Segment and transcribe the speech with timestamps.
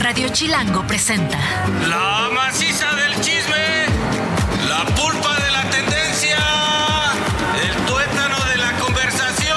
[0.00, 1.38] Radio Chilango presenta
[1.88, 3.86] La maciza del chisme,
[4.68, 6.38] la pulpa de la tendencia,
[7.62, 9.56] el tuétano de la conversación.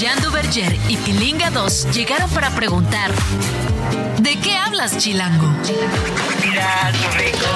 [0.00, 3.10] Jan Duverger y Pilinga 2 llegaron para preguntar
[4.18, 5.48] ¿De qué hablas, Chilango?
[6.44, 7.48] Mira, tus ricos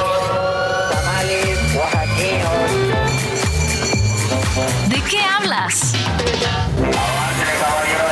[0.92, 2.70] tamales oaxaqueños.
[4.88, 5.94] ¿De qué hablas?
[5.94, 8.07] Avance, caballero,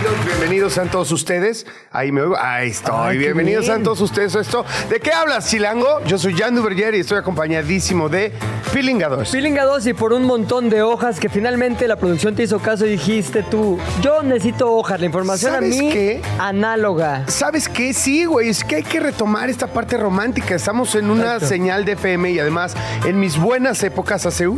[0.00, 1.66] Bienvenidos, bienvenidos a todos ustedes.
[1.92, 2.94] Ahí me oigo, ahí estoy.
[2.96, 3.80] Ay, bienvenidos bien.
[3.80, 4.64] a todos ustedes a esto.
[4.88, 6.02] ¿De qué hablas, Chilango?
[6.06, 8.32] Yo soy Jan Duverger y estoy acompañadísimo de.
[8.72, 12.86] Pilinga 2 y por un montón de hojas que finalmente la producción te hizo caso
[12.86, 16.22] y dijiste tú, yo necesito hojas, la información a ¿Sabes mí qué?
[16.38, 17.24] análoga.
[17.26, 17.92] ¿Sabes qué?
[17.92, 20.54] Sí, güey, es que hay que retomar esta parte romántica.
[20.54, 21.46] Estamos en una Exacto.
[21.48, 24.56] señal de FM y además en mis buenas épocas hace uh,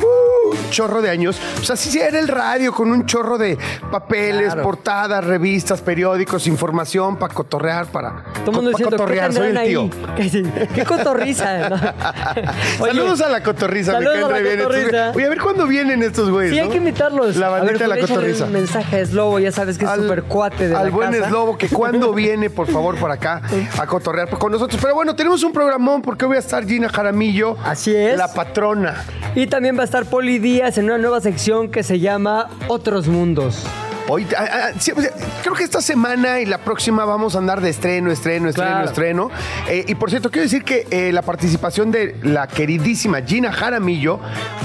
[0.52, 3.58] un chorro de años, pues así era el radio con un chorro de
[3.90, 4.62] papeles, Claro.
[4.62, 9.62] portadas, revistas, periódicos, información para cotorrear, para Todo mundo pa- diciendo, ¿qué cotorrear, soy el
[9.64, 9.90] tío.
[10.16, 10.68] ahí?
[10.74, 11.68] ¿Qué, cotorriza?
[11.68, 11.76] ¿no?
[12.80, 15.16] Oye, Saludos a la cotorriza, me caen re bien estos.
[15.16, 16.52] Oye, a ver cuándo vienen estos güeyes.
[16.52, 17.36] Sí, hay que invitarlos.
[17.36, 18.44] La A ver, bandita de la échale cotorriza.
[18.46, 21.28] un mensaje a Slobo, ya sabes que es súper cuate de al la buen casa.
[21.28, 23.42] Slobo, que cuando viene, por favor, por acá
[23.78, 24.80] a cotorrear con nosotros.
[24.80, 27.56] Pero bueno, tenemos un programón porque hoy voy a estar Gina Jaramillo.
[27.64, 28.16] Así es.
[28.16, 29.04] La patrona.
[29.34, 33.06] Y también va a estar Poli Díaz en una nueva sección que se llama Otros
[33.06, 33.64] Mundos.
[34.08, 35.10] Hoy, ah, ah, sí, sea,
[35.42, 38.88] creo que esta semana y la próxima vamos a andar de estreno, estreno, estreno, Claro.
[38.88, 39.30] estreno.
[39.68, 44.18] Eh, y por cierto, quiero decir que eh, la participación de la queridísima Gina Jaramillo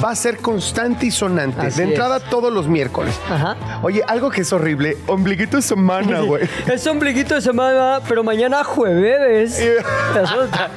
[0.03, 1.67] va a ser constante y sonante.
[1.67, 2.23] Así de entrada es.
[2.29, 3.13] todos los miércoles.
[3.29, 3.55] Ajá.
[3.83, 6.47] Oye, algo que es horrible, ombliguito de semana, güey.
[6.65, 9.61] Es ombliguito de semana, pero mañana jueves.
[10.15, 10.69] Resulta.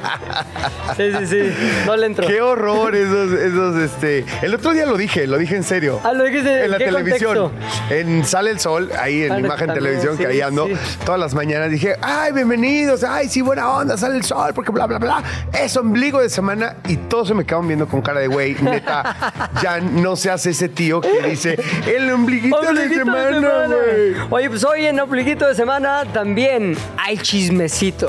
[0.96, 1.52] Sí, sí, sí.
[1.86, 2.26] No le entro.
[2.26, 4.24] Qué horror esos, esos, este.
[4.42, 5.98] El otro día lo dije, lo dije en serio.
[6.04, 7.34] Ah, lo dijiste en la ¿qué televisión.
[7.52, 7.94] contexto?
[7.94, 10.74] En Sale el Sol, ahí en Ah, Imagen también, Televisión, que sí, ahí ando sí.
[11.04, 11.70] todas las mañanas.
[11.70, 15.22] Dije, ay, bienvenidos, ay, sí, buena onda, sale el sol, porque bla, bla, bla.
[15.52, 18.54] Es ombligo de semana y todos se me quedaban viendo con cara de güey.
[18.60, 24.14] Neta, ya no se hace ese tío que dice, el ombliguito, Ombliguito de semana, güey.
[24.30, 28.08] Oye, pues hoy en Ombliguito de Semana también hay chismecito.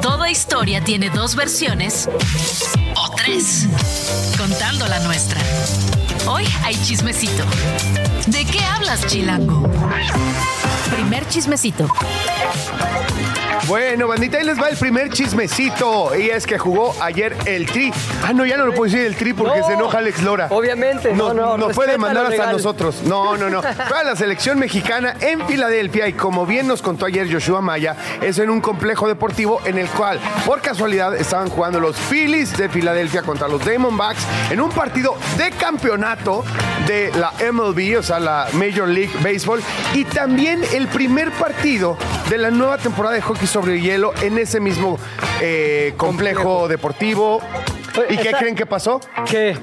[0.00, 2.08] Toda historia tiene dos versiones
[2.96, 3.66] o tres,
[4.38, 5.40] contando la nuestra.
[6.28, 7.42] Hoy hay chismecito.
[8.26, 9.66] ¿De qué hablas, Chilango?
[10.94, 11.86] Primer chismecito.
[13.66, 16.14] Bueno, bandita, ahí les va el primer chismecito.
[16.16, 17.92] Y es que jugó ayer el Tri.
[18.24, 19.66] Ah, no, ya no lo puedo decir el Tri porque No.
[19.66, 20.46] se enoja Alex Lora.
[20.50, 23.02] Obviamente, no, no, Nos puede respeta mandar hasta nosotros.
[23.04, 23.62] No, no, no.
[23.88, 27.96] Fue a la selección mexicana en Filadelfia y como bien nos contó ayer Joshua Maya,
[28.22, 32.68] es en un complejo deportivo en el cual, por casualidad, estaban jugando los Phillies de
[32.68, 36.44] Filadelfia contra los Diamondbacks en un partido de campeonato
[36.86, 39.60] de la MLB, o sea, la Major League Baseball,
[39.94, 41.96] y también el primer partido
[42.30, 44.98] de la nueva temporada de hockey sobre hielo en ese mismo
[45.40, 47.40] eh, complejo, deportivo.
[48.08, 49.00] ¿Y qué Está- creen que pasó?
[49.28, 49.56] ¿Qué?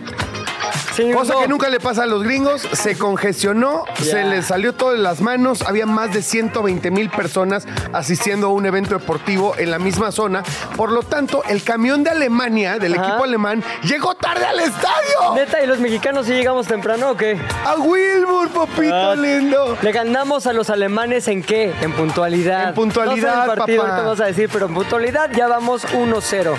[0.95, 1.39] Sí, Cosa no.
[1.41, 5.19] que nunca le pasa a los gringos, se congestionó, se les salió todo de las
[5.19, 10.13] manos, había más de 120 mil personas asistiendo a un evento deportivo en la misma
[10.13, 10.44] zona,
[10.78, 13.07] por lo tanto el camión de Alemania, del Ajá.
[13.09, 15.35] equipo alemán, llegó tarde al estadio.
[15.35, 17.38] Neta, ¿y los mexicanos sí llegamos temprano o qué?
[17.66, 19.16] A Wilbur, papito Ah.
[19.16, 19.77] lindo.
[19.81, 21.73] Le ganamos a los alemanes en qué?
[21.81, 22.69] En puntualidad.
[22.69, 23.89] En puntualidad, No sé el partido, papá.
[23.95, 26.56] ahorita vamos a decir, pero en puntualidad ya vamos 1-0.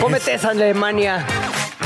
[0.00, 1.24] Cómete esa Alemania.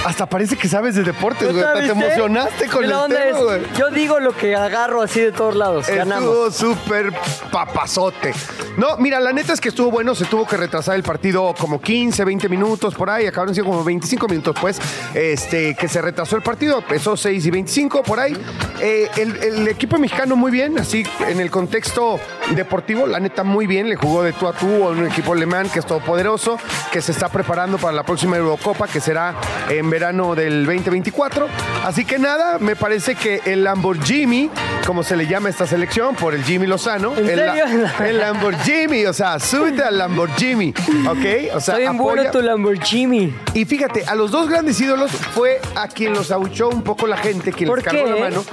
[0.05, 1.75] Hasta parece que sabes de deportes, ¿No güey.
[1.75, 2.07] Te viste?
[2.07, 3.61] emocionaste con el tema, güey.
[3.77, 5.87] Yo digo lo que agarro así de todos lados.
[5.89, 6.55] Ganamos.
[6.55, 7.13] Estuvo súper
[7.51, 8.33] papazote.
[8.77, 10.15] No, mira, la neta es que estuvo bueno.
[10.15, 13.27] Se tuvo que retrasar el partido como 15, 20 minutos por ahí.
[13.27, 14.79] Acabaron siendo como 25 minutos, pues.
[15.13, 16.79] Este, que se retrasó el partido.
[16.79, 18.37] Empezó 6 y 25 por ahí.
[18.81, 22.19] Eh, el, el equipo mexicano muy bien, así en el contexto
[22.55, 23.89] deportivo, la neta muy bien.
[23.89, 26.59] Le jugó de tú a tú a un equipo alemán que es todopoderoso,
[26.93, 29.35] que se está preparando para la próxima Eurocopa, que será
[29.69, 31.49] en verano del 2024.
[31.85, 34.51] Así que nada, me parece que el Lamborghini,
[34.87, 38.19] como se le llama a esta selección, por el Jimmy Lozano, ¿En el, la- el
[38.19, 40.75] Lamborghini, o sea, súbete al Lamborghini,
[41.09, 41.55] ¿ok?
[41.55, 43.35] O sea, bien bueno tu Lamborghini.
[43.55, 47.17] y fíjate, a los dos grandes ídolos fue a quien los abuchó un poco la
[47.17, 48.11] gente, quien ¿Por les cargó qué?
[48.11, 48.45] la mano,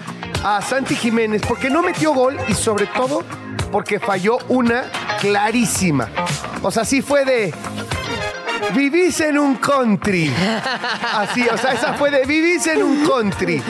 [0.43, 3.23] a Santi Jiménez, porque no metió gol y sobre todo
[3.71, 4.85] porque falló una
[5.19, 6.09] clarísima.
[6.61, 7.53] O sea, sí fue de.
[8.73, 10.33] Vivís en un country.
[11.13, 13.61] Así, o sea, esa fue de vivís en un country.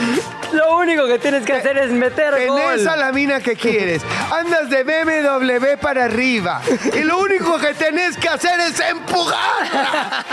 [0.53, 2.88] Lo único que tienes que hacer es meter Tenés gol.
[2.88, 4.01] a la mina que quieres.
[4.31, 6.61] Andas de BMW para arriba.
[6.94, 10.25] Y lo único que tenés que hacer es empujar.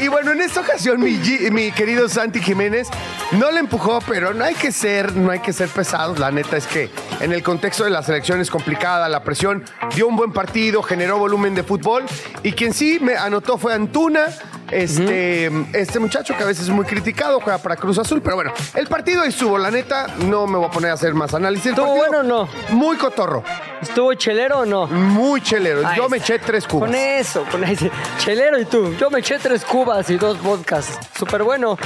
[0.00, 2.88] Y bueno, en esta ocasión, mi, G- mi querido Santi Jiménez
[3.32, 6.18] no le empujó, pero no hay que ser, no hay que ser pesados.
[6.18, 6.90] La neta es que
[7.20, 9.64] en el contexto de la selección es complicada, la presión
[9.94, 12.04] dio un buen partido, generó volumen de fútbol.
[12.42, 14.26] Y quien sí me anotó fue Antuna.
[14.72, 18.52] Este, este muchacho que a veces es muy criticado, juega para Cruz Azul, pero bueno,
[18.74, 21.66] el partido ahí estuvo, la neta, no me voy a poner a hacer más análisis.
[21.66, 22.48] ¿Estuvo bueno o no?
[22.70, 23.44] Muy cotorro,
[23.82, 24.86] ¿Estuvo chelero o no?
[24.86, 25.86] muy chelero.
[25.86, 26.88] Ahí Yo me eché tres cubas.
[26.88, 27.90] Con eso, con ese.
[28.18, 28.94] Chelero y tú.
[28.98, 30.98] Yo me eché tres cubas y dos vodkas.
[31.16, 31.76] Súper bueno.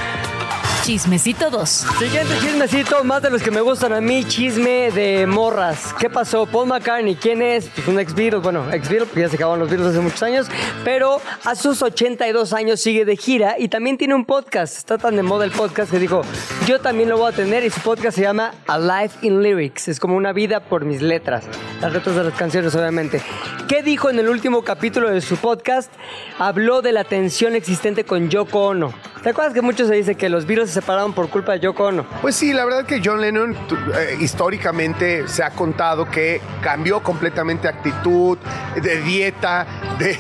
[0.87, 1.69] Chismecito 2.
[1.69, 5.93] Siguiente chismecito, más de los que me gustan a mí, chisme de morras.
[5.99, 6.47] ¿Qué pasó?
[6.47, 7.69] Paul McCartney, ¿quién es?
[7.75, 10.23] Pues un ex Beatle, bueno, ex Beatle, porque ya se acabaron los Beatles hace muchos
[10.23, 10.47] años,
[10.85, 14.77] pero a sus 82 años sigue de gira y también tiene un podcast.
[14.79, 16.23] Está tan de moda el podcast que dijo,
[16.69, 19.89] yo también lo voy a tener y su podcast se llama A Life in Lyrics.
[19.89, 21.47] Es como una vida por mis letras,
[21.81, 23.21] las letras de las canciones, obviamente.
[23.67, 25.93] ¿Qué dijo en el último capítulo de su podcast?
[26.39, 28.95] Habló de la tensión existente con Yoko Ono.
[29.25, 32.07] ¿Te acuerdas que muchos se dice que los Beatles separaron por culpa de Yoko Ono?
[32.21, 37.67] Pues sí, la verdad que John Lennon eh, históricamente se ha contado que cambió completamente
[37.67, 38.39] actitud,
[38.81, 39.67] de dieta,
[39.99, 40.19] de,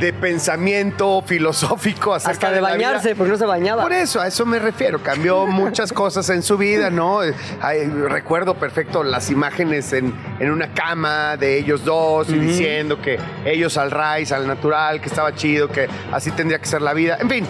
[0.00, 3.82] de pensamiento filosófico acerca Hasta de bañarse, porque no se bañaba.
[3.82, 5.02] Por eso, a eso me refiero.
[5.02, 7.24] Cambió muchas cosas en su vida, ¿no?
[7.24, 13.00] Eh, ay, recuerdo perfecto las imágenes en, en una cama de ellos dos y diciendo
[13.00, 16.92] que ellos al raíz, al natural, que estaba chido, que así tendría que ser la
[16.92, 17.18] vida.
[17.20, 17.46] En fin,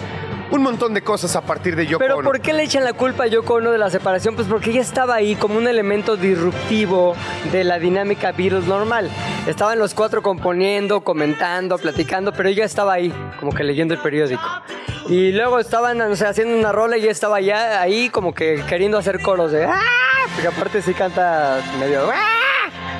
[0.51, 2.29] un montón de cosas a partir de Yoko Pero Ono.
[2.29, 4.35] ¿por qué le echan la culpa a Yoko Ono de la separación?
[4.35, 7.15] Pues porque ella estaba ahí como un elemento disruptivo
[7.51, 9.09] de la dinámica Beatles normal.
[9.47, 14.43] Estaban los cuatro componiendo, comentando, platicando, pero ella estaba ahí, como que leyendo el periódico.
[15.09, 18.61] Y luego estaban, no sé, haciendo una rola y ella estaba ya ahí como que
[18.67, 19.81] queriendo hacer coros de ¡Ah!
[20.33, 22.36] Porque aparte sí canta medio ¡Ah!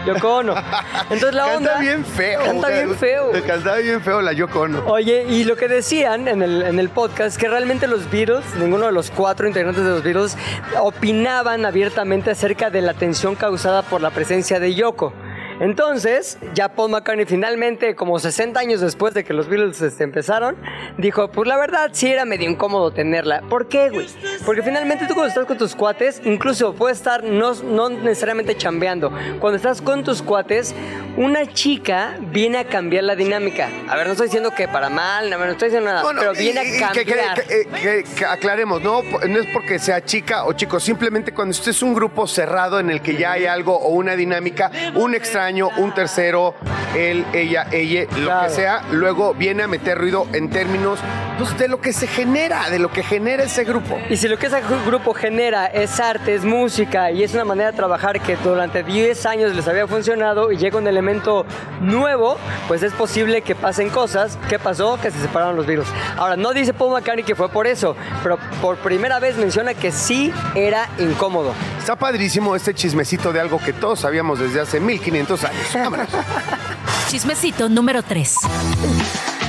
[0.07, 0.55] Yoko Ono.
[1.03, 1.73] Entonces la onda...
[1.73, 2.43] Canta bien feo.
[2.43, 3.31] Canta bien feo.
[3.45, 4.85] Cantaba bien feo la Yoko Ono.
[4.87, 8.45] Oye, y lo que decían en el, en el podcast es que realmente los Beatles,
[8.57, 10.37] ninguno de los cuatro integrantes de los Beatles,
[10.79, 15.13] opinaban abiertamente acerca de la tensión causada por la presencia de Yoko.
[15.59, 20.55] Entonces, ya Paul McCartney finalmente, como 60 años después de que los Beatles este, empezaron,
[20.97, 23.41] dijo, pues la verdad sí era medio incómodo tenerla.
[23.49, 24.07] ¿Por qué, güey?
[24.45, 29.11] Porque finalmente tú cuando estás con tus cuates, incluso puedes estar no, no necesariamente chambeando.
[29.39, 30.75] Cuando estás con tus cuates,
[31.17, 33.69] una chica viene a cambiar la dinámica.
[33.89, 36.33] A ver, no estoy diciendo que para mal, no, no estoy diciendo nada, Bueno, pero
[36.33, 37.43] viene y a cambiar.
[37.43, 39.01] Que, que- que- que aclaremos, ¿no?
[39.01, 42.89] No es porque sea chica o chico, simplemente cuando usted es un grupo cerrado en
[42.89, 46.53] el que ya hay algo o una dinámica, un extraño, un tercero,
[46.95, 48.47] él, ella, ella, lo Claro.
[48.47, 50.99] que sea, luego viene a meter ruido en términos
[51.37, 53.97] pues, de lo que se genera, de lo que genera ese grupo.
[54.09, 57.45] Y si lo que ese gru- grupo genera es arte, es música y es una
[57.45, 61.45] manera de trabajar que durante 10 años les había funcionado y llega un elemento
[61.81, 64.37] nuevo, pues es posible que pasen cosas.
[64.49, 64.99] ¿Qué pasó?
[65.01, 65.87] Que se separaron los virus.
[66.17, 69.91] Ahora, no dice Paul McCartney que fue por eso, pero por primera vez menciona que
[69.91, 71.53] sí era incómodo.
[71.79, 75.67] Está padrísimo este chismecito de algo que todos sabíamos desde hace 1500 años.
[75.73, 76.07] Vámonos.
[77.09, 78.35] Chismecito número 3.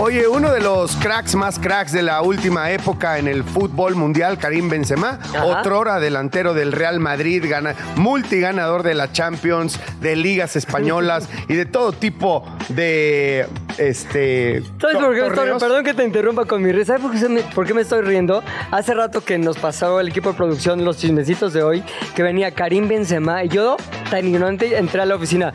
[0.00, 4.38] Oye, uno de los cracks más cracks de la última época en el fútbol mundial,
[4.38, 5.44] Karim Benzema, Ajá.
[5.44, 11.67] otrora delantero del Real Madrid, gana, multiganador de la Champions, de ligas españolas y de
[11.67, 16.72] todo tipo de este ¿Sabes por qué me estoy, perdón que te interrumpa con mi
[16.72, 16.96] risa.
[16.98, 18.42] ¿Sabes por qué, me- por qué me estoy riendo?
[18.70, 21.82] Hace rato que nos pasó el equipo de producción los chismecitos de hoy,
[22.14, 23.76] que venía Karim Benzema y yo,
[24.11, 25.52] tan ignorante, entré a la oficina.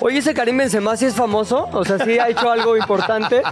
[0.00, 3.42] Oye, ese Karim Benzema sí es famoso, o sea, sí ha hecho algo importante.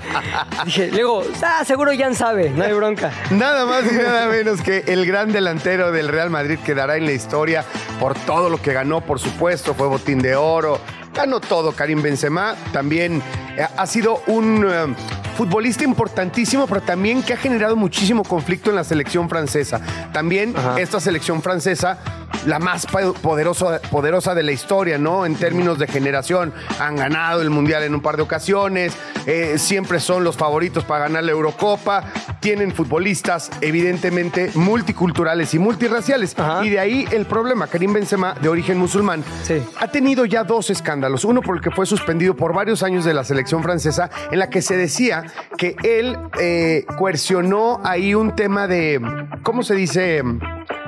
[0.65, 3.11] Dije, luego, ah, seguro Jan sabe, no hay bronca.
[3.31, 7.13] Nada más y nada menos que el gran delantero del Real Madrid quedará en la
[7.13, 7.65] historia
[7.99, 10.79] por todo lo que ganó, por supuesto, fue botín de oro,
[11.15, 13.23] ganó todo Karim Benzema, también
[13.57, 14.95] eh, ha sido un eh,
[15.37, 19.81] futbolista importantísimo, pero también que ha generado muchísimo conflicto en la selección francesa.
[20.13, 20.81] También Ajá.
[20.81, 21.99] esta selección francesa,
[22.47, 25.25] la más po- poderosa, poderosa de la historia, ¿no?
[25.27, 28.93] En términos de generación, han ganado el Mundial en un par de ocasiones,
[29.27, 32.05] eh, siempre son los favoritos para ganar la Eurocopa,
[32.41, 36.39] tienen futbolistas evidentemente multiculturales y multirraciales.
[36.39, 36.65] Ajá.
[36.65, 39.63] Y de ahí el problema, Karim Benzema, de origen musulmán, Sí.
[39.81, 41.04] ha tenido ya dos escándalos.
[41.25, 44.49] Uno por el que fue suspendido por varios años de la selección francesa, en la
[44.49, 45.25] que se decía
[45.57, 49.01] que él eh, coercionó ahí un tema de,
[49.43, 50.23] ¿cómo se dice?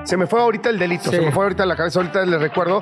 [0.07, 1.17] Se me fue ahorita el delito, Sí.
[1.17, 2.81] se me fue ahorita la cabeza, ahorita le recuerdo.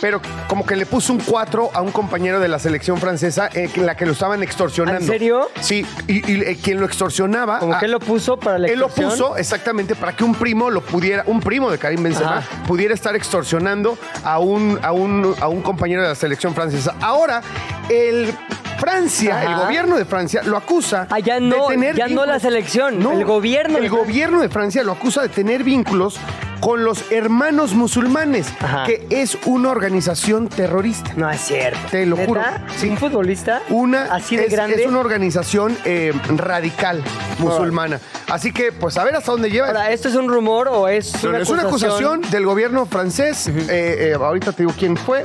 [0.00, 3.70] Pero como que le puso un 4 a un compañero de la selección francesa eh,
[3.74, 5.00] en la que lo estaban extorsionando.
[5.00, 5.48] ¿En serio?
[5.60, 7.60] Sí, y, y, eh, quien lo extorsionaba.
[7.60, 9.10] Como ah, que él lo puso para la él lo extorsión.
[9.30, 12.64] puso exactamente para que un primo lo pudiera, un primo de Karim Benzema, Ajá.
[12.66, 16.94] pudiera estar extorsionando a un, a, un, a un compañero de la selección francesa.
[17.00, 17.40] Ahora,
[17.88, 18.34] el
[18.78, 19.50] Francia, Ajá.
[19.52, 23.00] el gobierno de Francia, lo acusa Ah, ya no, de tener ya no la selección,
[23.00, 26.18] el gobierno El gobierno de Francia lo acusa de tener vínculos
[26.60, 28.84] con los hermanos musulmanes, Ajá.
[28.84, 31.12] que es una organización terrorista.
[31.16, 31.78] No es cierto.
[31.90, 32.40] Te lo juro.
[32.76, 32.88] Sí.
[32.88, 33.62] ¿Un futbolista?
[33.68, 34.82] Una así de es, grande.
[34.82, 37.02] es una organización eh, radical
[37.38, 38.00] musulmana.
[38.28, 39.68] Así que, pues, a ver hasta dónde lleva.
[39.68, 43.46] Ahora, ¿esto es un rumor o es una es una acusación del gobierno francés.
[43.48, 45.24] Eh, eh, ahorita te digo quién fue.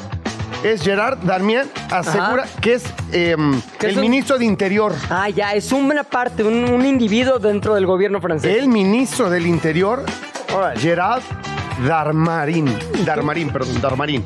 [0.63, 1.67] Es Gerard Darmian.
[1.89, 3.35] Asegura que es eh,
[3.79, 4.93] Que el un- ministro de Interior.
[5.09, 8.55] Ah, ya, es una parte, un, un individuo dentro del gobierno francés.
[8.57, 10.03] El ministro del Interior,
[10.77, 11.21] Gerard
[11.87, 12.75] Darmarin.
[13.05, 14.23] Darmarin, perdón, Darmarin.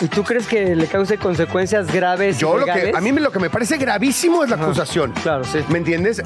[0.00, 2.38] ¿Y tú crees que le cause consecuencias graves?
[2.38, 5.12] Yo y lo que, a mí me- lo que me parece gravísimo es la acusación.
[5.24, 5.58] Claro, sí.
[5.70, 6.22] ¿Me entiendes?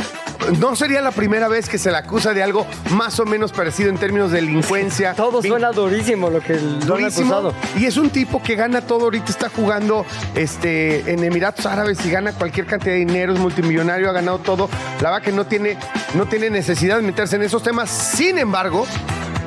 [0.61, 3.89] No sería la primera vez que se le acusa de algo más o menos parecido
[3.89, 5.15] en términos de delincuencia.
[5.17, 7.33] Todo Vin- suena durísimo lo que el- lo han durísimo.
[7.35, 7.55] acusado.
[7.79, 9.05] Y es un tipo que gana todo.
[9.05, 10.05] Ahorita está jugando
[10.35, 14.69] este, en Emiratos Árabes y gana cualquier cantidad de dinero, es multimillonario, ha ganado todo.
[15.01, 15.79] La verdad que no tiene,
[16.13, 17.89] no tiene necesidad de meterse en esos temas.
[17.89, 18.87] Sin embargo,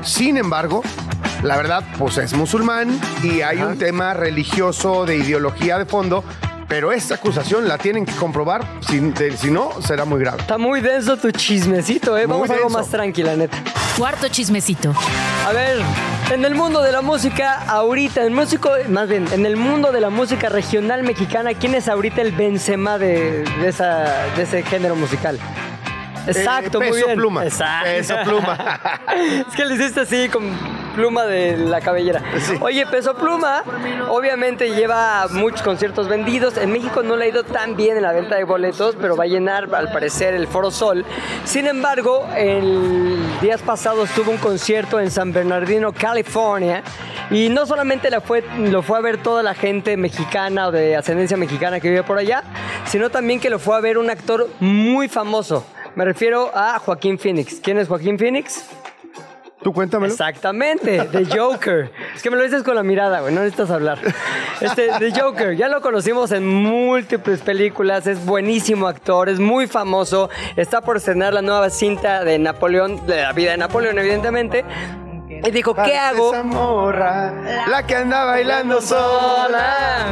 [0.05, 0.81] sin embargo,
[1.43, 6.23] la verdad, pues es musulmán y hay un tema religioso de ideología de fondo.
[6.67, 10.39] Pero esta acusación la tienen que comprobar, si, de- si no, será muy grave.
[10.41, 12.25] Está muy denso tu chismecito, ¿eh?
[12.25, 12.79] Muy Vamos a algo denso.
[12.79, 13.55] más tranquila, neta.
[13.95, 14.91] Cuarto chismecito.
[15.47, 15.77] A ver,
[16.33, 20.01] en el mundo de la música, ahorita, en músico, más bien, en el mundo de
[20.01, 24.95] la música regional mexicana, ¿quién es ahorita el Benzema de, de esa, de ese género
[24.95, 25.39] musical?
[26.27, 27.17] Exacto, Eh, muy Peso bien.
[27.17, 27.43] Pluma.
[27.45, 27.85] Exacto.
[27.85, 28.79] Peso Pluma.
[29.47, 30.43] es que le hiciste así con
[30.95, 32.21] pluma de la cabellera.
[32.39, 32.57] Sí.
[32.61, 33.63] Oye, Peso Pluma,
[34.09, 36.57] obviamente lleva muchos conciertos vendidos.
[36.57, 39.25] En México no le ha ido tan bien en la venta de boletos, pero va
[39.25, 41.05] a llenar al parecer el Foro Sol.
[41.43, 46.83] Sin embargo, el días pasados tuvo un concierto en San Bernardino, California.
[47.31, 50.95] Y no solamente la fue, lo fue a ver toda la gente mexicana o de
[50.95, 52.43] ascendencia mexicana que vive por allá,
[52.85, 55.65] sino también que lo fue a ver un actor muy famoso.
[55.95, 57.59] Me refiero a Joaquín Phoenix.
[57.61, 58.65] ¿Quién es Joaquín Phoenix?
[59.63, 60.11] Tú cuéntamelo.
[60.11, 61.89] Exactamente, The Joker.
[62.13, 63.97] Es que me lo dices con la mirada, güey, no necesitas hablar.
[64.61, 70.29] Este, The Joker, ya lo conocimos en múltiples películas, es buenísimo actor, es muy famoso,
[70.55, 74.63] está por estrenar la nueva cinta de Napoleón, de la vida de Napoleón, evidentemente.
[75.43, 76.33] Y dijo, ¿qué hago?
[76.33, 77.31] Esa morra,
[77.67, 80.07] la que anda bailando sola.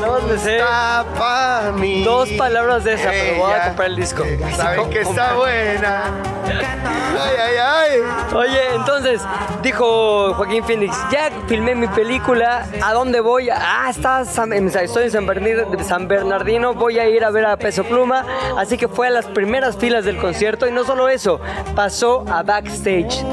[0.00, 0.16] No.
[0.36, 2.02] Está pa' mí.
[2.04, 4.24] Dos palabras de esa, pero voy a comprar el disco.
[4.56, 6.02] Saben que está buena.
[6.46, 8.34] Ay, ay, ay.
[8.34, 9.20] Oye, entonces,
[9.62, 13.48] dijo Joaquín Phoenix, ya filmé mi película, ¿a dónde voy?
[13.50, 17.56] Ah, está, San- estoy en San Bernardino, San Bernardino, voy a ir a ver a
[17.56, 18.24] Peso Pluma,
[18.58, 21.40] así que fue a las primeras filas del concierto y no solo eso,
[21.74, 23.24] pasó a backstage.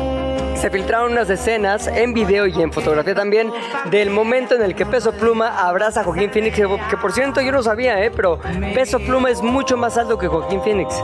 [0.63, 3.51] Se filtraron unas escenas en video y en fotografía también
[3.91, 7.51] del momento en el que Peso Pluma abraza a Joaquín Phoenix, que, por cierto yo
[7.51, 8.10] no sabía, ¿eh?
[8.15, 8.39] pero
[8.74, 10.96] Peso Pluma es mucho más alto que Joaquín Phoenix.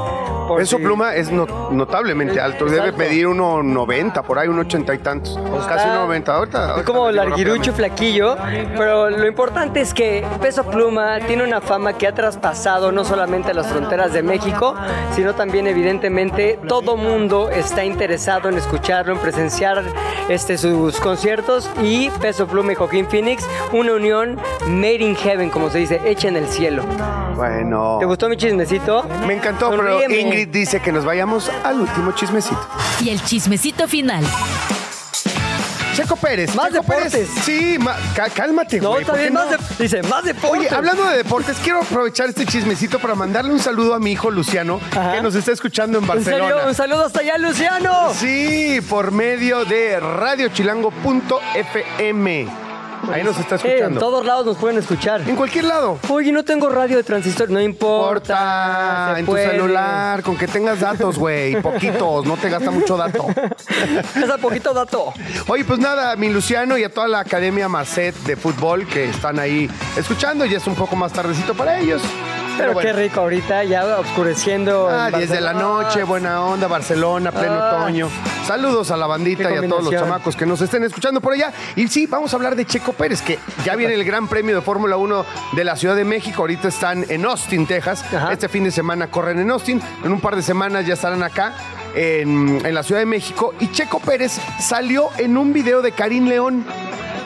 [0.48, 2.66] Por Eso si- Pluma es no- notablemente Es- alto.
[2.66, 2.98] Debe alto.
[2.98, 5.38] medir 1,90, por ahí, 1,80 y tantos.
[5.68, 6.34] Casi 1,90.
[6.36, 6.58] Ahorita.
[6.64, 8.36] Es ahorita como larguirucho, flaquillo,
[8.76, 13.54] pero lo importante es que Peso Pluma tiene una fama que ha traspasado no solamente
[13.54, 14.74] las fronteras de México,
[15.16, 19.84] sino también evidentemente todo mundo está interesado en escucharlo, en presenciar
[20.30, 25.72] este, sus conciertos y Peso Pluma y Joaquín Phoenix, una unión made in heaven, como
[25.72, 26.84] se dice, hecha en el cielo.
[27.36, 27.98] Bueno.
[28.00, 29.04] ¿Te gustó mi chismecito?
[29.26, 30.18] Me encantó, pero Sonríeme.
[30.20, 32.60] Ingrid dice que nos vayamos al último chismecito.
[33.04, 34.24] Y el chismecito final.
[36.00, 36.56] Checo Pérez.
[36.56, 37.12] Más Checo deportes.
[37.12, 37.30] Pérez.
[37.44, 39.04] Sí, ma- cá- cálmate, No, güey.
[39.06, 39.42] ¿por qué bien, no?
[39.46, 40.58] más de, dice, más deporte.
[40.60, 44.32] Oye, hablando de deportes, quiero aprovechar este chismecito para mandarle un saludo a mi hijo
[44.32, 45.12] Luciano, Ajá.
[45.14, 46.48] que nos está escuchando en ¿En Barcelona.
[46.56, 46.68] serio?
[46.70, 48.14] Un saludo hasta allá, Luciano.
[48.14, 52.69] Sí, por medio de radiochilango.fm.
[53.14, 54.00] Ahí nos está Eh, en escuchando.
[54.00, 55.22] todos lados nos pueden escuchar.
[55.28, 56.00] en cualquier lado.
[56.10, 57.90] Oye, no tengo radio de transistor, no importa.
[58.00, 62.98] Importa, se en tu celular, con que tengas datos, güey, poquitos, no te gasta mucho
[62.98, 63.26] dato.
[64.16, 65.14] Es a poquito dato.
[65.48, 69.40] Oye, pues nada, mi Luciano y a toda la Academia Marcet de fútbol que están
[69.40, 72.02] ahí escuchando, ya es un poco más tardecito para ellos.
[72.60, 72.88] Pero bueno.
[72.88, 74.90] qué rico ahorita, ya oscureciendo.
[74.90, 77.78] Ah, en 10 de la noche, buena onda, Barcelona, pleno Ah.
[77.82, 78.10] otoño.
[78.46, 81.52] Saludos a la bandita y a todos los chamacos que nos estén escuchando por allá.
[81.76, 84.62] Y sí, vamos a hablar de Checo Pérez, que ya viene el Gran Premio de
[84.62, 86.42] Fórmula 1 de la Ciudad de México.
[86.42, 88.04] Ahorita están en Austin, Texas.
[88.14, 88.34] Ajá.
[88.34, 89.82] Este fin de semana corren en Austin.
[90.04, 91.54] En un par de semanas ya estarán acá.
[91.96, 96.28] en, en la Ciudad de México y Checo Pérez salió en un video de Karim
[96.28, 96.64] León.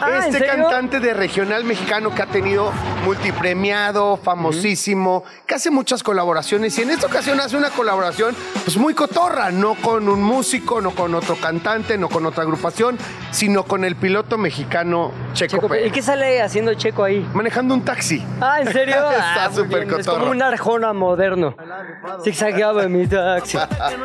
[0.06, 2.72] Ah, ¿en este cantante de regional mexicano que ha tenido
[3.06, 8.94] multipremiado, famosísimo, que hace muchas colaboraciones y en esta ocasión hace una colaboración pues muy
[8.94, 12.98] cotorra, no con un músico, no con otro cantante, no con otra agrupación,
[13.32, 15.92] sino con el piloto mexicano Checo, Checo, ¿Y Pérez.
[15.94, 17.28] qué sale haciendo Checo ahí?
[17.34, 18.26] Manejando un taxi.
[18.42, 18.96] Ah, ¿en serio?
[19.12, 20.00] Está Ah, muy súper bien.
[20.00, 20.20] Es cotorro.
[20.20, 21.56] como un Arjona moderno.
[22.24, 23.58] Zigzagueaba en mi taxi.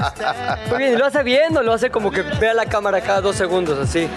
[0.70, 3.00] Muy bien, ¿y ¿lo hace bien o lo hace como que ve a la cámara
[3.00, 4.08] cada dos segundos, así?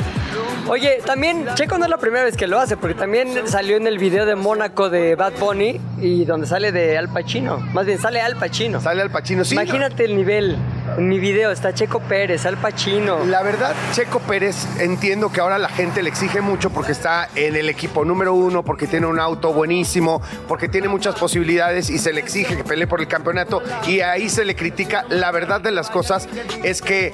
[0.67, 3.87] Oye, también Checo no es la primera vez que lo hace, porque también salió en
[3.87, 7.59] el video de Mónaco de Bad Bunny y donde sale de Al Pacino.
[7.73, 8.79] Más bien, sale Al Pacino.
[8.79, 9.43] Sale al Pacino.
[9.43, 10.57] Sí, Imagínate el nivel.
[10.97, 13.23] En mi video está Checo Pérez, Al Pacino.
[13.25, 17.55] La verdad, Checo Pérez, entiendo que ahora la gente le exige mucho porque está en
[17.55, 22.13] el equipo número uno, porque tiene un auto buenísimo, porque tiene muchas posibilidades y se
[22.13, 25.05] le exige que pelee por el campeonato y ahí se le critica.
[25.09, 26.27] La verdad de las cosas
[26.63, 27.13] es que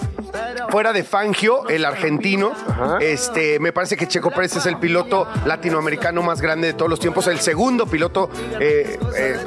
[0.70, 2.52] fuera de Fangio, el argentino,
[3.00, 7.00] este, me parece que Checo Pérez es el piloto latinoamericano más grande de todos los
[7.00, 9.38] tiempos, el segundo piloto eh, eh,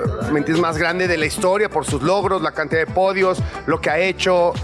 [0.58, 3.98] más grande de la historia por sus logros, la cantidad de podios, lo que ha
[3.98, 4.09] hecho,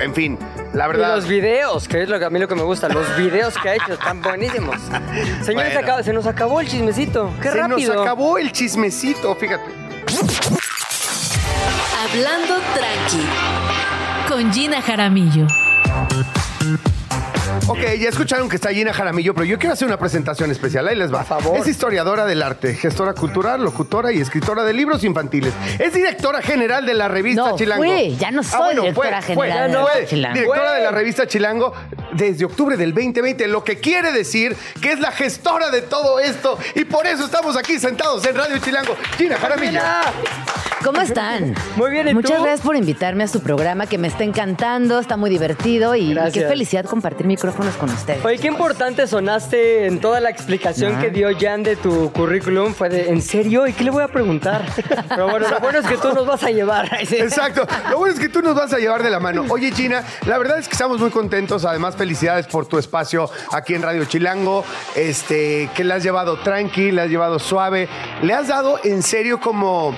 [0.01, 0.39] en fin,
[0.75, 1.15] la Y verdad.
[1.17, 3.69] los videos, que es lo que a mí lo que me gusta, los videos que
[3.71, 4.77] ha hecho están buenísimos.
[5.43, 6.03] Señores, Bueno.
[6.03, 7.31] se nos acabó el chismecito.
[7.43, 7.95] Qué Se rápido.
[7.95, 9.71] nos acabó el chismecito, fíjate.
[12.05, 13.27] Hablando tranqui.
[14.29, 15.47] Con Gina Jaramillo.
[17.69, 20.87] Ok, ya escucharon que está Gina Jaramillo, pero yo quiero hacer una presentación especial.
[20.87, 21.25] Ahí les va.
[21.25, 21.59] Por favor.
[21.59, 25.53] Es historiadora del arte, gestora cultural, locutora y escritora de libros infantiles.
[25.81, 27.83] Es directora general de la revista No, Chilango.
[27.83, 30.35] fui, ya no soy directora general de la fue Chilango.
[30.35, 30.77] Directora Fue.
[30.79, 31.73] de la revista Chilango
[32.13, 36.57] desde octubre del 2020, lo que quiere decir que es la gestora de todo esto
[36.77, 38.97] y por eso estamos aquí sentados en Radio Chilango.
[39.19, 39.81] Gina Jaramillo.
[40.85, 41.55] ¿Cómo están?
[41.75, 42.43] Muy bien, ¿y Muchas tú?
[42.45, 46.45] gracias por invitarme a su programa que me está encantando, está muy divertido y, Gracias.
[46.45, 47.27] qué felicidad compartir
[47.57, 48.25] micrófonos con ustedes.
[48.25, 52.75] Oye, qué importante sonaste en toda la explicación que dio Jan de tu currículum.
[52.75, 53.67] Fue de, ¿en serio?
[53.67, 54.65] ¿Y qué le voy a preguntar?
[55.09, 56.89] Pero bueno, lo bueno es que tú nos vas a llevar.
[57.01, 57.67] Exacto.
[57.91, 59.45] Lo bueno es que tú nos vas a llevar de la mano.
[59.49, 61.65] Oye, Gina, la verdad es que estamos muy contentos.
[61.65, 64.65] Además, felicidades por tu espacio aquí en Radio Chilango.
[64.95, 67.89] Este, que le has llevado tranqui, le has llevado suave.
[68.23, 69.95] Le has dado en serio como.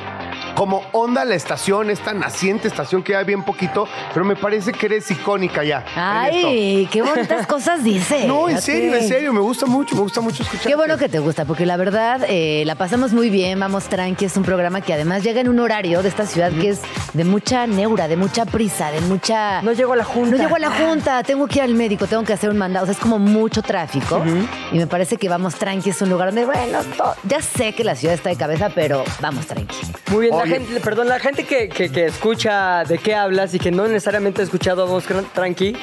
[0.59, 4.87] Como onda la estación, esta naciente estación que ya bien poquito, pero me parece que
[4.87, 5.85] eres icónica ya.
[5.95, 8.27] Ay, qué bonitas cosas dice.
[8.27, 10.67] No, en serio, en serio, me gusta mucho, me gusta mucho escuchar.
[10.67, 14.25] Qué bueno que te gusta, porque la verdad eh, la pasamos muy bien, vamos tranqui,
[14.25, 16.81] es un programa que además llega en un horario de esta ciudad que es
[17.13, 19.63] de mucha neura, de mucha prisa, de mucha...
[19.63, 20.31] No llego a la junta.
[20.33, 22.83] No llego a la junta, tengo que ir al médico, tengo que hacer un mandado,
[22.83, 24.25] o sea, es como mucho tráfico
[24.73, 26.81] y me parece que vamos tranqui, es un lugar donde, bueno,
[27.29, 29.77] ya sé que la ciudad está de cabeza, pero vamos tranqui.
[30.11, 30.48] Muy bien, la Oye.
[30.49, 34.41] Gente, perdón, la gente que, que- que escucha de qué hablas y que no necesariamente
[34.41, 35.77] ha escuchado a Vos Tranqui,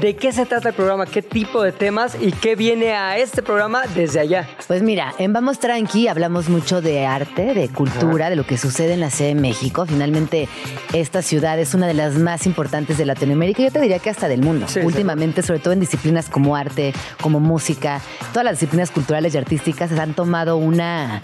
[0.00, 1.06] ¿de qué se trata el programa?
[1.06, 4.48] ¿Qué tipo de temas y qué viene a este programa desde allá?
[4.66, 8.94] Pues mira, en Vamos Tranqui hablamos mucho de arte, de cultura, de lo que sucede
[8.94, 9.86] en la Ciudad de México.
[9.86, 10.48] Finalmente,
[10.92, 14.28] esta ciudad es una de las más importantes de Latinoamérica, yo te diría que hasta
[14.28, 14.66] del mundo.
[14.68, 18.00] Sí, Últimamente, sobre todo en disciplinas como arte, como música,
[18.32, 21.20] todas las disciplinas culturales y artísticas han tomado una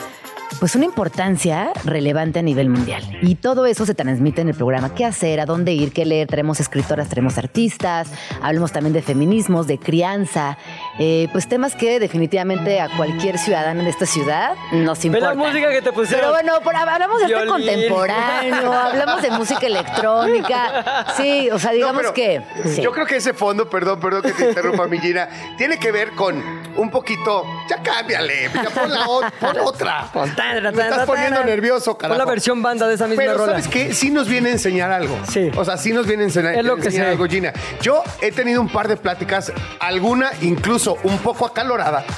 [0.59, 3.03] pues una importancia relevante a nivel mundial.
[3.23, 4.95] Y todo eso se transmite en el programa.
[4.95, 5.41] ¿Qué hacer?
[5.41, 5.93] ¿A dónde ir?
[5.93, 6.29] ¿Qué leer?
[6.29, 8.09] Tenemos escritoras, tenemos artistas,
[8.41, 10.59] hablamos también de feminismos, de crianza,
[10.99, 15.29] eh, pues temas que definitivamente a cualquier ciudadano de esta ciudad nos Ve importa.
[15.29, 16.21] la música que te pusieron.
[16.21, 21.07] Pero bueno, por- hablamos de arte contemporáneo, hablamos de música electrónica.
[21.17, 22.43] Sí, o sea, No, digamos que...
[22.67, 22.83] sí.
[22.83, 26.13] Yo creo que ese fondo, perdón, perdón que te interrumpa, mi Gina, tiene que ver
[26.13, 26.43] con
[26.77, 27.45] un poquito.
[27.69, 29.05] Ya cámbiale, ya pon, la
[29.41, 30.09] pon otra.
[30.51, 32.31] Me estás poniendo nervioso, Pon la carajo.
[32.31, 33.53] versión banda de esa misma Pero rola.
[33.53, 33.95] ¿sabes qué?
[33.95, 35.19] Sí nos viene a enseñar algo.
[35.31, 35.51] Sí.
[35.57, 37.53] O sea, sí nos viene a enseñar, Es lo que enseñar algo, Gina.
[37.81, 42.05] Yo he tenido un par de pláticas, alguna incluso un poco acalorada.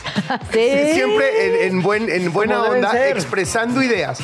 [0.53, 0.95] Sí.
[0.95, 3.17] Siempre en, en buen, en buena onda, ser.
[3.17, 4.19] expresando ideas.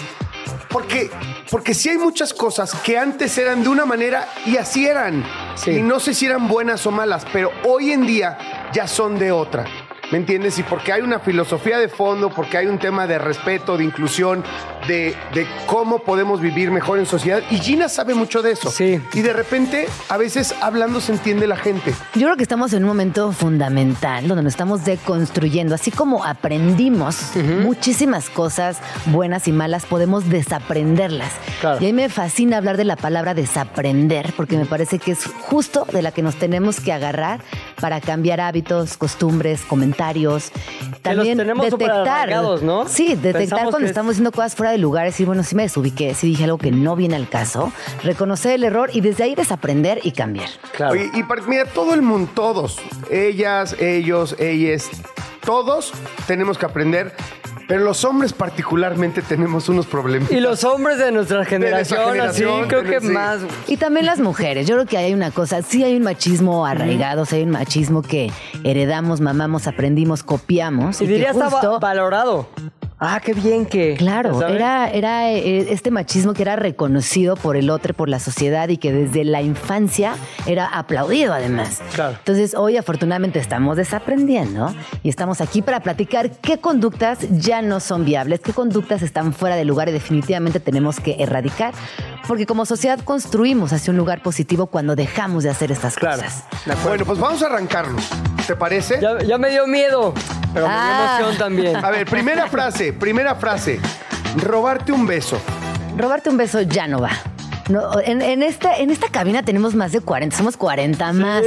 [0.69, 1.11] Porque,
[1.51, 5.25] porque sí hay muchas cosas que antes eran de una manera y así eran.
[5.57, 5.73] Sí.
[5.73, 8.39] Y no sé si eran buenas o malas, pero hoy en día
[8.73, 9.65] ya son de otra.
[10.11, 10.59] ¿Me entiendes?
[10.59, 14.43] Y porque hay una filosofía de fondo, porque hay un tema de respeto, de inclusión,
[14.89, 17.43] de, de cómo podemos vivir mejor en sociedad.
[17.51, 18.71] Y Gina sabe mucho de eso.
[18.71, 19.01] Sí.
[19.15, 21.95] Y de repente, a veces hablando se entiende la gente.
[22.15, 25.75] Yo creo que estamos en un momento fundamental donde nos estamos deconstruyendo.
[25.75, 31.33] Así como aprendimos muchísimas cosas buenas y malas, podemos desaprenderlas.
[31.61, 31.79] Claro.
[31.81, 35.25] Y a mí me fascina hablar de la palabra desaprender porque me parece que es
[35.25, 37.41] justo de la que nos tenemos que agarrar
[37.81, 40.51] para cambiar hábitos, costumbres, comentarios.
[41.03, 42.87] Que los tenemos súper arraigados, ¿no?
[42.89, 45.55] Sí, detectar Pensamos cuando que es- estamos haciendo cosas fuera de lugar, decir, bueno, si
[45.57, 49.25] me desubiqué, si dije algo que no viene al caso, reconocer el error y desde
[49.25, 50.49] ahí desaprender y cambiar.
[50.77, 50.93] Claro.
[50.93, 52.79] Oye, y para- mira, todo el mundo, todos,
[53.11, 54.89] ellas, ellos, ellas,
[55.45, 55.93] todos
[56.27, 57.15] tenemos que aprender,
[57.71, 60.31] pero los hombres particularmente tenemos unos problemas.
[60.33, 63.07] Y los hombres de nuestra generación, generación, así, creo que sí.
[63.13, 63.39] más.
[63.69, 64.67] Y también las mujeres.
[64.67, 68.03] Yo creo que hay una cosa, sí hay un machismo arraigado, sí hay un machismo
[68.03, 68.31] que
[68.65, 71.01] heredamos, mamamos, aprendimos, copiamos.
[71.01, 72.49] Y que diría estaba justo- valorado.
[73.03, 73.95] Ah, qué bien que.
[73.97, 78.69] Claro, era, era eh, este machismo que era reconocido por el otro, por la sociedad
[78.69, 80.15] y que desde la infancia
[80.47, 81.81] era aplaudido además.
[81.95, 82.17] Claro.
[82.19, 88.05] Entonces hoy afortunadamente estamos desaprendiendo y estamos aquí para platicar qué conductas ya no son
[88.05, 91.73] viables, qué conductas están fuera de lugar y definitivamente tenemos que erradicar,
[92.29, 96.23] porque como sociedad construimos hacia un lugar positivo cuando dejamos de hacer estas Claro.
[96.23, 96.45] cosas.
[96.85, 98.05] Bueno, pues vamos a arrancarnos.
[98.47, 98.99] ¿Te parece?
[99.01, 100.13] Ya, ya me dio miedo,
[100.55, 101.17] pero me dio Ah.
[101.21, 101.77] emoción también.
[101.77, 103.81] A ver, primera frase, primera frase.
[104.37, 105.41] Robarte un beso.
[105.97, 107.11] Robarte un beso ya no va.
[107.69, 111.43] No, en, en esta, en esta cabina tenemos más de 40, somos 40 más.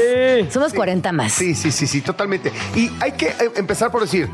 [0.51, 1.33] Somos 40 más.
[1.33, 2.51] Sí, sí, sí, sí, totalmente.
[2.75, 4.29] Y hay que eh, empezar por decir,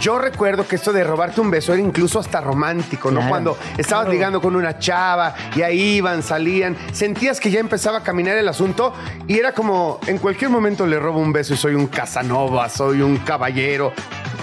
[0.00, 3.16] yo recuerdo que esto de robarte un beso era incluso hasta romántico, ¿no?
[3.20, 3.28] Claro.
[3.30, 8.02] Cuando estabas ligando con una chava y ahí iban, salían, sentías que ya empezaba a
[8.02, 8.92] caminar el asunto
[9.26, 13.02] y era como, en cualquier momento le robo un beso y soy un Casanova, soy
[13.02, 13.92] un caballero.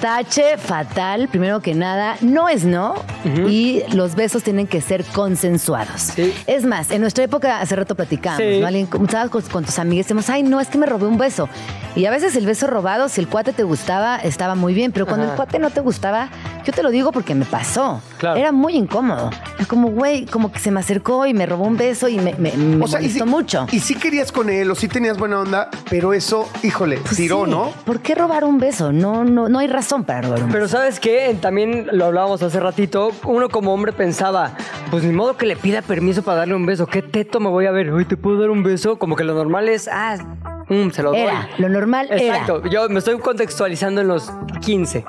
[0.01, 2.95] Tache fatal, primero que nada, no es no
[3.47, 6.01] y los besos tienen que ser consensuados.
[6.15, 6.33] Sí.
[6.47, 8.59] Es más, en nuestra época, hace rato platicábamos, Sí.
[8.59, 8.67] ¿no?
[8.67, 11.49] Alguien, estabas con, con tus amigas, decimos, ay, no, es que me robé un beso.
[11.95, 15.05] Y a veces el beso robado, si el cuate te gustaba, estaba muy bien, pero
[15.05, 15.31] cuando Ajá.
[15.33, 16.29] el cuate no te gustaba,
[16.65, 18.01] yo te lo digo porque me pasó.
[18.17, 18.39] Claro.
[18.39, 19.29] Era muy incómodo.
[19.67, 22.51] Como, güey, como que se me acercó y me robó un beso y me, me,
[22.53, 23.67] me O sea, y mucho.
[23.71, 27.45] Y sí querías con él o sí tenías buena onda, pero eso, híjole, Pues tiró,
[27.45, 27.71] sí, ¿no?
[27.85, 28.91] ¿Por qué robar un beso?
[28.91, 30.53] No, no, no hay razón para robar un beso.
[30.53, 31.35] Pero ¿sabes qué?
[31.39, 33.11] También lo hablábamos hace ratito.
[33.23, 34.51] Uno como hombre pensaba,
[34.91, 36.87] pues ni modo que le pida permiso para darle un beso.
[36.87, 37.91] ¿Qué teto me voy a ver?
[37.91, 38.97] Hoy te puedo dar un beso.
[38.97, 40.17] Como que lo normal es, ah,
[40.69, 41.21] mm, se lo doy.
[41.21, 42.17] Era, lo normal era.
[42.17, 42.63] Exacto.
[42.69, 44.31] Yo me estoy contextualizando en los
[44.61, 45.05] 15.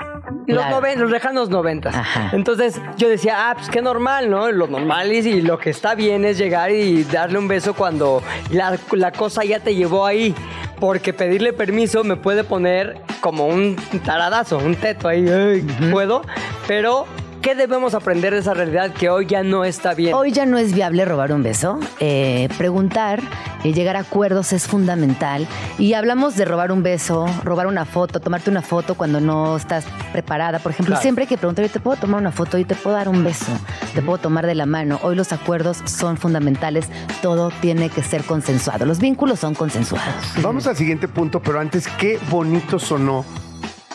[0.47, 0.77] Los, Claro.
[0.81, 1.89] noven- los lejanos 90.
[1.91, 2.31] Ajá.
[2.33, 4.51] Entonces yo decía, ah, pues qué normal, ¿no?
[4.53, 8.23] Lo normal y, y lo que está bien es llegar y darle un beso cuando
[8.51, 10.35] la, la cosa ya te llevó ahí.
[10.79, 15.27] Porque pedirle permiso me puede poner como un taradazo, un teto ahí.
[15.29, 16.23] "Ay, ¿Puedo?
[16.69, 17.07] Pero,
[17.47, 20.13] ¿qué debemos aprender de esa realidad que hoy ya no está bien?
[20.15, 21.79] Hoy ya no es viable robar un beso.
[22.01, 23.21] Eh, preguntar
[23.63, 25.47] y llegar a acuerdos es fundamental.
[25.79, 29.87] Y hablamos de robar un beso, robar una foto, tomarte una foto cuando no estás
[30.11, 30.59] preparada.
[30.59, 31.03] Por ejemplo, Claro.
[31.03, 32.59] siempre hay que preguntar, "Oye, ¿te puedo tomar una foto?
[32.59, 33.53] ¿Y te puedo dar un beso?
[33.95, 34.99] ¿Te puedo tomar de la mano?
[35.05, 36.89] Hoy los acuerdos son fundamentales.
[37.23, 38.87] Todo tiene que ser consensuado.
[38.87, 40.13] Los vínculos son consensuados.
[40.43, 43.25] Vamos al siguiente punto, pero antes, qué bonito sonó.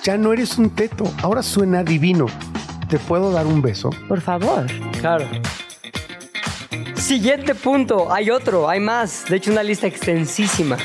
[0.04, 2.28] Ya no eres un teto, ahora suena divino.
[2.92, 3.90] ¿Te puedo dar un beso?
[4.10, 4.68] Por favor.
[5.00, 5.26] Claro.
[6.94, 8.12] Siguiente punto.
[8.12, 9.24] Hay otro, hay más.
[9.30, 10.76] De hecho, una lista extensísima.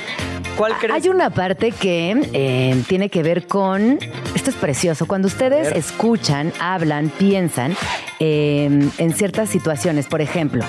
[0.57, 0.95] ¿Cuál crees?
[0.95, 3.99] Hay una parte que eh, tiene que ver con.
[4.37, 5.07] Esto es precioso.
[5.07, 7.77] Cuando ustedes escuchan, hablan, piensan
[8.19, 10.65] eh, en ciertas situaciones, por ejemplo,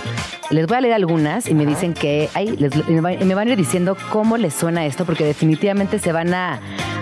[0.49, 2.29] les voy a leer algunas y me dicen que.
[2.33, 5.99] Ay, les- me va- me van a ir diciendo cómo les suena esto, porque definitivamente
[5.99, 6.59] se van a,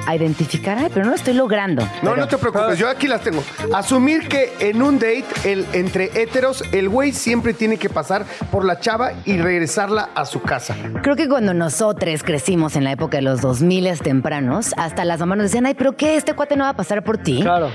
[0.08, 0.78] a identificar.
[0.80, 1.84] Ay, pero no lo estoy logrando.
[1.84, 3.44] No, Pero- no te preocupes, yo aquí las tengo.
[3.74, 8.66] Asumir que en un date el, entre héteros, el güey siempre tiene que pasar por
[8.66, 10.76] la chava y regresarla a su casa.
[11.04, 15.38] Creo que cuando nosotros crecimos en la época de los 2000 tempranos, hasta las mamás
[15.38, 16.16] nos decían, ay, pero ¿qué?
[16.18, 17.40] ¿Este cuate no va a pasar por ti?
[17.42, 17.70] Claro.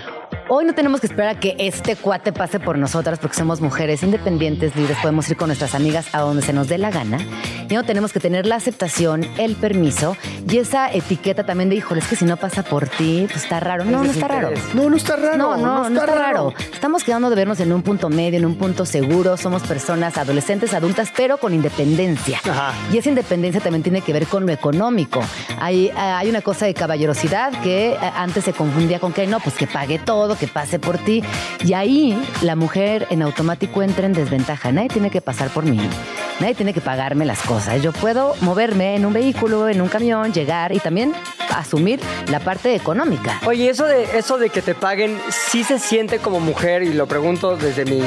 [0.52, 4.02] Hoy no tenemos que esperar a que este cuate pase por nosotras porque somos mujeres
[4.02, 7.18] independientes, libres, podemos ir con nuestras amigas a donde se nos dé la gana.
[7.68, 10.16] Y no tenemos que tener la aceptación, el permiso
[10.50, 13.60] y esa etiqueta también de, híjole, es que si no pasa por ti, pues está
[13.60, 13.84] raro.
[13.84, 14.50] No, no está raro.
[14.74, 15.36] No, no está raro.
[15.36, 16.52] No, no, no está, raro.
[16.72, 19.36] Estamos quedando de vernos en un punto medio, en un punto seguro.
[19.36, 22.40] Somos personas adolescentes, adultas, pero con independencia.
[22.42, 22.74] Ajá.
[22.92, 25.20] Y esa independencia también tiene que ver con lo económico.
[25.60, 29.38] Hay, eh, hay una cosa de caballerosidad que eh, antes se confundía con que no,
[29.38, 31.22] pues que pague todo, que pase por ti.
[31.64, 34.72] Y ahí la mujer en automático entra en desventaja.
[34.72, 35.78] Nadie tiene que pasar por mí.
[36.40, 37.82] Nadie tiene que pagarme las cosas.
[37.82, 41.12] Yo puedo moverme en un vehículo, en un camión, llegar y también
[41.54, 43.38] asumir la parte económica.
[43.46, 47.06] Oye, eso de, eso de que te paguen, sí se siente como mujer, y lo
[47.06, 48.00] pregunto desde mi,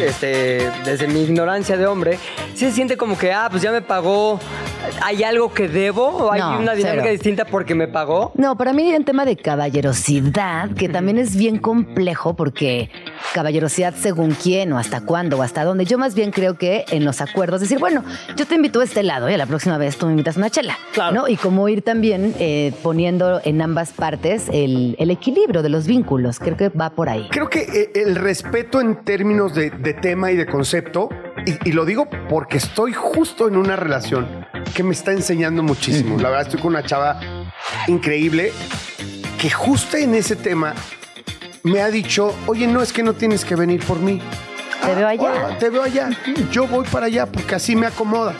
[0.00, 2.18] este, desde mi ignorancia de hombre,
[2.54, 4.40] sí se siente como que, ah, pues ya me pagó
[5.02, 7.12] ¿Hay algo que debo o hay No, una dinámica cero.
[7.12, 8.32] distinta porque me pagó?
[8.34, 12.90] No, para mí hay un tema de caballerosidad que también es bien complejo porque
[13.34, 15.84] caballerosidad según quién o hasta cuándo o hasta dónde.
[15.84, 18.04] Yo más bien creo que en los acuerdos decir, bueno,
[18.36, 20.50] yo te invito a este lado y a la próxima vez tú me invitas una
[20.50, 20.78] chela.
[20.92, 21.14] Claro.
[21.14, 21.28] ¿no?
[21.28, 26.38] Y como ir también eh, poniendo en ambas partes el, el equilibrio de los vínculos.
[26.38, 27.28] Creo que va por ahí.
[27.30, 31.08] Creo que eh, el respeto en términos de, de tema y de concepto,
[31.46, 34.26] y, y lo digo porque estoy justo en una relación
[34.74, 36.18] que me está enseñando muchísimo.
[36.18, 37.20] La verdad, estoy con una chava
[37.88, 38.52] increíble
[39.38, 40.74] que justo en ese tema
[41.62, 44.20] me ha dicho, oye, no es que no tienes que venir por mí.
[44.84, 45.22] Te veo allá.
[45.22, 46.10] órale, te veo allá.
[46.52, 48.34] Yo voy para allá porque así me acomoda.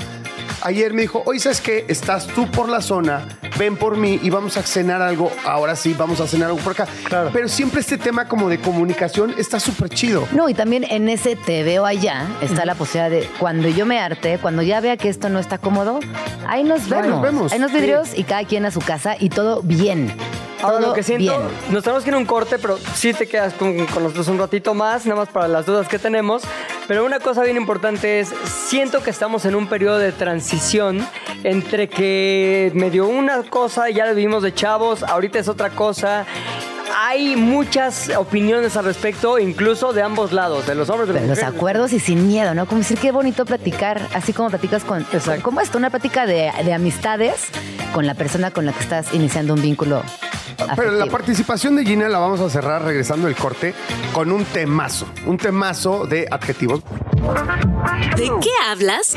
[0.67, 1.85] Ayer me dijo, oye, ¿sabes qué?
[1.87, 3.25] Estás tú por la zona,
[3.57, 5.31] ven por mí y vamos a cenar algo.
[5.45, 6.89] Ahora sí, vamos a cenar algo por acá.
[7.05, 7.31] Claro.
[7.33, 10.27] Pero siempre este tema como de comunicación está súper chido.
[10.33, 14.01] No, y también en ese te veo allá está la posibilidad de cuando yo me
[14.01, 16.01] arte, cuando ya vea que esto no está cómodo,
[16.49, 17.09] ahí nos Ahí vemos.
[17.11, 17.77] nos vemos, Ahí nos sí.
[17.77, 20.13] vidrios y cada quien a su casa y todo bien.
[20.63, 21.51] Ahora todo lo que siento, bien.
[21.71, 24.39] nos tenemos que ir a un corte, pero sí te quedas con, con nosotros un
[24.39, 26.43] ratito más, nada más para las dudas que tenemos.
[26.89, 28.29] Pero una cosa bien importante es,
[28.69, 31.07] siento que estamos en un periodo de transición
[31.43, 36.27] entre que me dio una cosa, ya lo vivimos de chavos, ahorita es otra cosa.
[36.99, 41.29] Hay muchas opiniones al respecto, incluso de ambos lados, de los hombres y de los
[41.31, 41.55] mujeres.
[41.55, 42.67] acuerdos y sin miedo, ¿no?
[42.67, 45.03] Como decir qué bonito platicar, así como platicas con.
[45.13, 45.43] Exacto.
[45.43, 47.49] Como esto, una plática de, de amistades
[47.93, 50.03] con la persona con la que estás iniciando un vínculo.
[50.77, 53.75] Pero la participación de Gina la vamos a cerrar regresando el corte
[54.13, 56.81] con un temazo, un temazo de adjetivos.
[58.17, 59.15] ¿De qué hablas?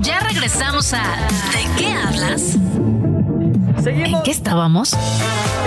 [0.00, 1.02] Ya regresamos a
[1.52, 2.56] ¿De qué hablas?
[3.86, 4.94] ¿En qué estábamos?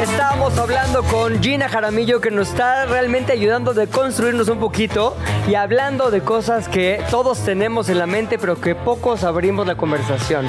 [0.02, 5.16] Estábamos hablando con Gina Jaramillo que nos está realmente ayudando de construirnos un poquito
[5.48, 9.76] y hablando de cosas que todos tenemos en la mente pero que pocos abrimos la
[9.76, 10.48] conversación.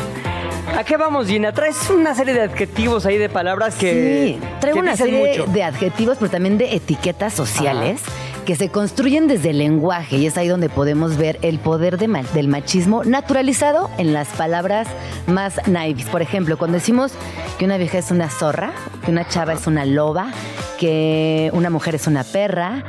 [0.77, 1.53] ¿A qué vamos Gina?
[1.53, 4.38] Traes una serie de adjetivos ahí de palabras que...
[4.40, 5.53] Sí, traigo que una serie mucho.
[5.53, 8.01] de adjetivos, pero también de etiquetas sociales
[8.46, 12.09] que se construyen desde el lenguaje y es ahí donde podemos ver el poder de
[12.09, 14.88] ma- del machismo naturalizado en las palabras
[15.27, 16.07] más naives.
[16.07, 17.12] Por ejemplo, cuando decimos
[17.59, 18.72] que una vieja es una zorra,
[19.05, 20.33] que una chava es una loba,
[20.79, 22.83] que una mujer es una perra,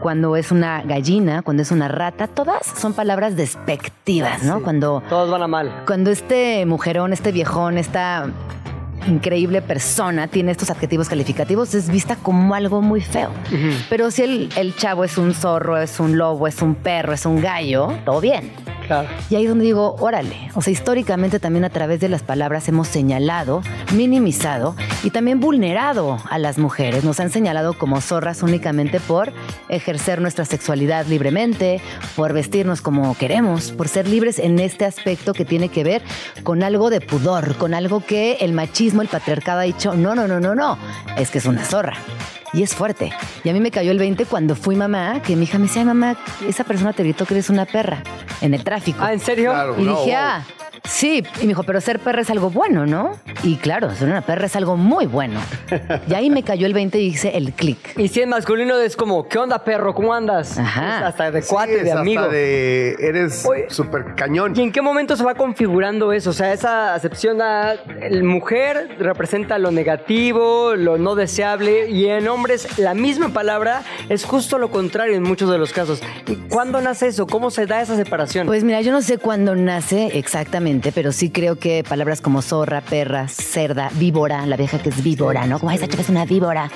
[0.00, 4.56] cuando es una gallina, cuando es una rata, todas son palabras despectivas, ¿no?
[4.58, 4.62] Sí.
[4.64, 5.82] Cuando Todos van a mal.
[5.86, 8.26] cuando este mujerón, este viejón, esta
[9.06, 13.30] increíble persona tiene estos adjetivos calificativos, es vista como algo muy feo.
[13.88, 17.24] Pero si el, el chavo es un zorro, es un lobo, es un perro, es
[17.24, 18.52] un gallo, todo bien.
[19.28, 22.68] Y ahí es donde digo, órale, o sea, históricamente también a través de las palabras
[22.68, 23.62] hemos señalado,
[23.94, 24.74] minimizado
[25.04, 27.04] y también vulnerado a las mujeres.
[27.04, 29.32] Nos han señalado como zorras únicamente por
[29.68, 31.80] ejercer nuestra sexualidad libremente,
[32.16, 36.02] por vestirnos como queremos, por ser libres en este aspecto que tiene que ver
[36.42, 40.26] con algo de pudor, con algo que el machismo, el patriarcado ha dicho, no, no,
[40.26, 40.78] no, no, no,
[41.16, 41.94] es que es una zorra.
[42.52, 43.12] Y es fuerte.
[43.44, 45.82] Y a mí me cayó el 20 cuando fui mamá, que mi hija me decía,
[45.82, 46.16] "Ay, mamá,
[46.48, 48.02] esa persona te gritó que eres una perra
[48.40, 48.98] en el tráfico.
[49.02, 49.52] Ah, ¿en serio?
[49.52, 49.76] Claro.
[49.78, 50.20] Y No, dije, wow.
[50.20, 50.42] ah,
[50.84, 51.22] sí.
[51.38, 53.12] Y me dijo, pero ser perra es algo bueno, ¿no?
[53.42, 55.40] Y claro, ser una perra es algo muy bueno.
[56.08, 57.98] Y ahí me cayó el 20 y hice el clic.
[57.98, 59.94] Y si es masculino es como, ¿qué onda perro?
[59.94, 60.58] ¿Cómo andas?
[60.58, 60.98] Ajá.
[60.98, 62.28] Es hasta de Sí, cuate, es de hasta amigo.
[62.28, 64.54] de eres súper cañón.
[64.56, 66.30] ¿Y en qué momento se va configurando eso?
[66.30, 72.28] O sea, esa acepción a el mujer representa lo negativo, lo no deseable, y en
[72.28, 76.02] hombres la misma palabra es justo lo contrario en muchos de los casos.
[76.26, 77.26] ¿Y ¿Cuándo nace eso?
[77.26, 78.46] ¿Cómo se da esa separación?
[78.46, 82.80] Pues mira, yo no sé cuándo nace exactamente, pero sí creo que palabras como zorra,
[82.80, 85.58] perra, cerda, víbora, la vieja que es víbora, ¿no?
[85.58, 86.70] Como "Ay, esa chica es una víbora,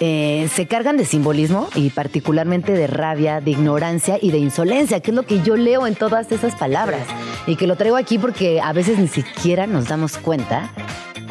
[0.00, 5.12] eh, se cargan de simbolismo y particularmente de rabia, de ignorancia y de insolencia, que
[5.12, 7.06] es lo que yo leo en todas esas palabras.
[7.46, 10.70] Y que lo traigo aquí porque a veces ni siquiera nos damos cuenta.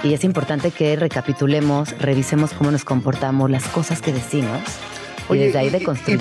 [0.04, 4.62] Y es importante que recapitulemos, revisemos cómo nos comportamos, las cosas que decimos.
[5.28, 5.70] Y desde ahí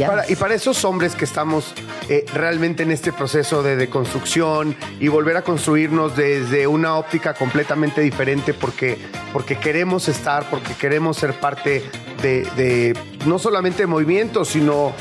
[0.07, 1.75] para, y para esos hombres que estamos
[2.09, 8.01] eh, realmente en este proceso de deconstrucción y volver a construirnos desde una óptica completamente
[8.01, 8.97] diferente porque,
[9.33, 11.83] porque queremos estar, porque queremos ser parte
[12.23, 14.93] de, de no solamente movimientos, sino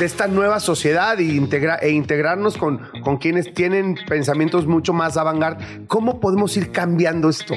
[0.00, 5.16] de esta nueva sociedad e, integra- e integrarnos con, con quienes tienen pensamientos mucho más
[5.16, 5.84] avant-garde.
[5.86, 7.54] ¿Cómo podemos ir cambiando esto?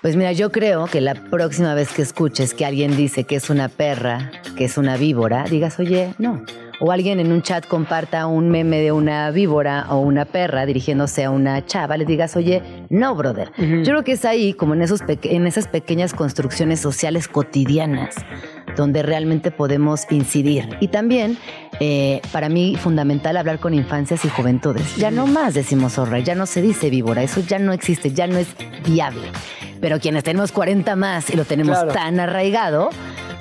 [0.00, 3.50] Pues mira, yo creo que la próxima vez que escuches que alguien dice que es
[3.50, 6.42] una perra, que es una víbora, digas, oye, no.
[6.80, 11.22] O alguien en un chat comparta un meme de una víbora o una perra dirigiéndose
[11.22, 13.52] a una chava, le digas, oye, no, brother.
[13.56, 18.16] Yo creo que es ahí, como en, esos peque- en esas pequeñas construcciones sociales cotidianas,
[18.76, 20.68] donde realmente podemos incidir.
[20.80, 21.38] Y también,
[21.80, 24.96] eh, para mí, fundamental hablar con infancias y juventudes.
[24.96, 28.26] Ya no más decimos zorra, ya no se dice víbora, eso ya no existe, ya
[28.26, 28.48] no es
[28.86, 29.28] viable.
[29.80, 31.92] Pero quienes tenemos 40 más y lo tenemos Claro.
[31.92, 32.90] tan arraigado,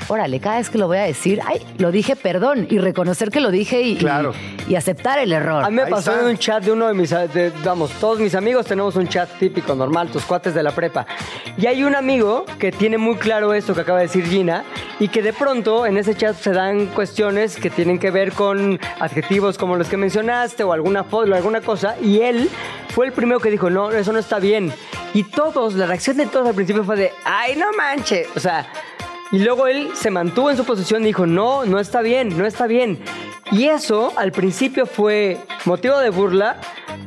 [0.08, 3.40] órale, cada vez que lo voy a decir, ay, lo dije, perdón, y reconocer que
[3.40, 4.34] lo dije y, y- Claro.
[4.68, 5.64] y aceptar el error.
[5.64, 6.24] A mí me Ahí pasó está.
[6.24, 9.30] en un chat de uno de mis, de- vamos, todos mis amigos tenemos un chat
[9.40, 11.06] típico, normal, tus cuates de la prepa.
[11.58, 14.64] Y hay un amigo que tiene muy claro esto que acaba de decir Gina
[15.00, 18.80] y que de pronto en ese chat se dan cuestiones que tienen que ver con
[19.00, 21.96] adjetivos como los que mencionaste o alguna foto, alguna cosa.
[22.02, 22.50] Y él
[22.90, 24.72] fue el primero que dijo, no, eso no está bien.
[25.14, 28.28] Y todos, la reacción de todos al principio fue de, ay, no manche.
[28.36, 28.66] O sea,
[29.32, 32.46] y luego él se mantuvo en su posición y dijo, no, no está bien, no
[32.46, 33.00] está bien.
[33.52, 36.58] Y eso al principio fue motivo de burla,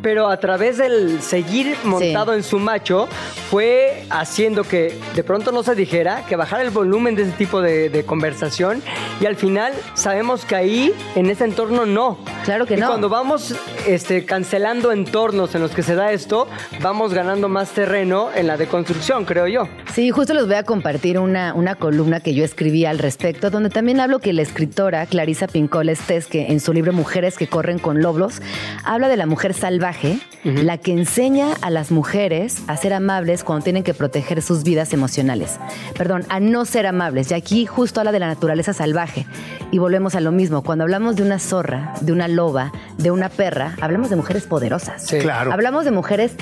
[0.02, 3.08] pero a través del seguir montado en su macho,
[3.50, 7.60] fue haciendo que de pronto no se dijera, que bajara el volumen de ese tipo
[7.60, 8.82] de, de conversación.
[9.20, 12.18] Y al final sabemos que ahí, en ese entorno, no.
[12.44, 12.88] Claro que y no.
[12.88, 13.54] cuando vamos
[13.86, 16.48] este, cancelando entornos en los que se da esto,
[16.82, 19.68] vamos ganando más terreno en la deconstrucción, creo yo.
[19.92, 23.70] Sí, justo les voy a compartir una, una columna que yo escribí al respecto, donde
[23.70, 27.78] también hablo que la escritora Clarisa Pincol Estés, que en su libro Mujeres que corren
[27.78, 28.42] con lobos,
[28.84, 33.64] habla de la mujer salvaje, la que enseña a las mujeres a ser amables cuando
[33.64, 35.58] tienen que proteger sus vidas emocionales.
[35.98, 37.32] Perdón, a no ser amables.
[37.32, 39.26] Y aquí justo habla de la naturaleza salvaje.
[39.72, 40.62] Y volvemos a lo mismo.
[40.62, 45.02] Cuando hablamos de una zorra, de una loba, de una perra, hablamos de mujeres poderosas.
[45.02, 45.18] Sí.
[45.18, 45.52] Claro.
[45.52, 46.36] Hablamos de mujeres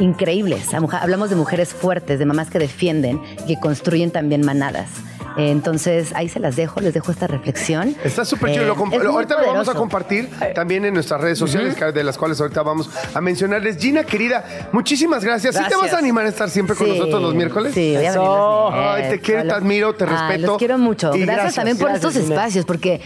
[0.00, 4.88] increíbles, hablamos de mujeres fuertes, de mamás que defienden y que construyen también manadas.
[5.36, 7.94] Entonces, ahí se las dejo, les dejo esta reflexión.
[8.04, 8.64] Está súper chido.
[8.64, 12.04] Eh, Lo comp- es ahorita lo vamos a compartir también en nuestras redes sociales, de
[12.04, 13.76] las cuales ahorita vamos a mencionarles.
[13.78, 15.54] Gina, querida, muchísimas gracias.
[15.54, 15.82] ¿Sí te Gracias.
[15.82, 17.72] vas a animar a estar siempre con nosotros los miércoles?
[17.74, 20.46] Sí, voy a venir los Ay, te quiero, te admiro, te Ay, respeto.
[20.46, 21.08] los quiero mucho.
[21.14, 21.54] Y Gracias, gracias.
[21.54, 23.00] también por Gracias, estos espacios, porque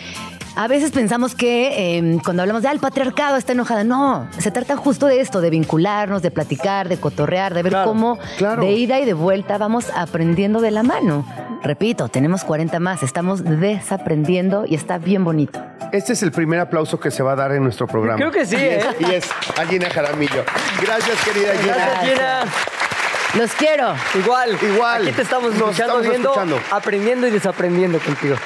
[0.57, 3.85] a veces pensamos que eh, cuando hablamos de, ah, el patriarcado está enojada.
[3.85, 7.89] No, se trata justo de esto, de vincularnos, de platicar, de cotorrear, de ver Claro,
[7.91, 8.63] cómo claro.
[8.63, 11.27] de ida y de vuelta vamos aprendiendo de la mano.
[11.63, 15.63] Repito, tenemos 40 más, estamos desaprendiendo y está bien bonito.
[15.93, 18.17] Este es el primer aplauso que se va a dar en nuestro programa.
[18.19, 18.97] Creo que sí, Y es, ¿eh?
[19.01, 20.45] y es a Gina Jaramillo.
[20.83, 21.75] Gracias, querida Gina.
[21.77, 22.45] Gracias, Gina.
[23.39, 23.95] Los quiero.
[24.15, 24.57] Igual.
[24.63, 25.03] Igual.
[25.03, 26.61] Aquí te estamos Nos escuchando, estamos viendo, escuchando.
[26.71, 28.37] aprendiendo y desaprendiendo contigo.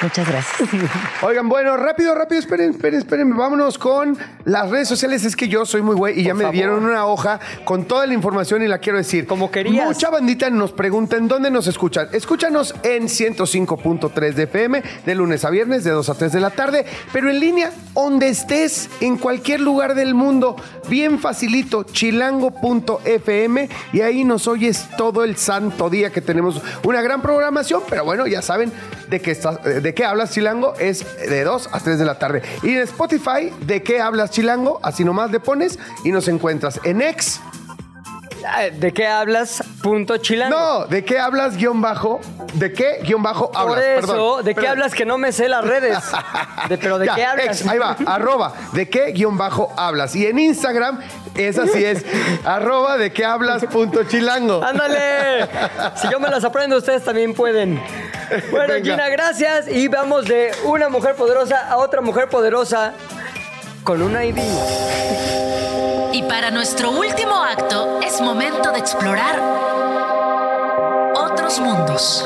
[0.00, 0.68] Muchas gracias.
[1.22, 3.36] Oigan, bueno, rápido, rápido, esperen, esperen, esperen.
[3.36, 5.24] Vámonos con las redes sociales.
[5.24, 6.54] Es que yo soy muy güey y ya me favor.
[6.54, 9.26] dieron una hoja con toda la información y la quiero decir.
[9.26, 9.86] Como querías.
[9.86, 12.08] Mucha bandita nos pregunta en dónde nos escuchan.
[12.12, 16.50] Escúchanos en 105.3 de FM de lunes a viernes de 2 a 3 de la
[16.50, 20.56] tarde, pero en línea, donde estés, en cualquier lugar del mundo,
[20.88, 27.20] bien facilito, chilango.fm y ahí nos oyes todo el santo día que tenemos una gran
[27.20, 28.72] programación, pero bueno, ya saben
[29.08, 32.42] de qué, estás- de qué hablas chilango, es de 2 a 3 de la tarde.
[32.62, 37.02] Y en Spotify, de qué hablas chilango, así nomás le pones y nos encuentras en
[37.02, 37.40] X.
[38.50, 39.62] Ah, ¿De qué hablas?
[39.82, 40.56] Punto chilango.
[40.58, 42.20] No, de qué hablas guion bajo,
[42.54, 43.84] de qué guion bajo Por hablas.
[43.84, 45.98] eso, perdón, ¿de qué hablas que no me sé las redes?
[46.68, 47.46] De- pero ¿de Ya, qué hablas?
[47.60, 50.14] ex, ahí va, arroba, de qué guion bajo hablas.
[50.16, 51.00] Y en Instagram,
[51.34, 52.04] es así es,
[52.44, 54.62] arroba de qué hablas punto chilango.
[54.64, 55.46] ¡Ándale!
[55.96, 57.80] Si yo me las aprendo, ustedes también pueden.
[58.50, 58.90] Bueno, Venga.
[58.92, 59.68] Gina, gracias.
[59.68, 62.92] Y vamos de una mujer poderosa a otra mujer poderosa
[63.88, 64.38] con ID.
[66.12, 69.40] Y para nuestro último acto es momento de explorar
[71.14, 72.22] otros mundos.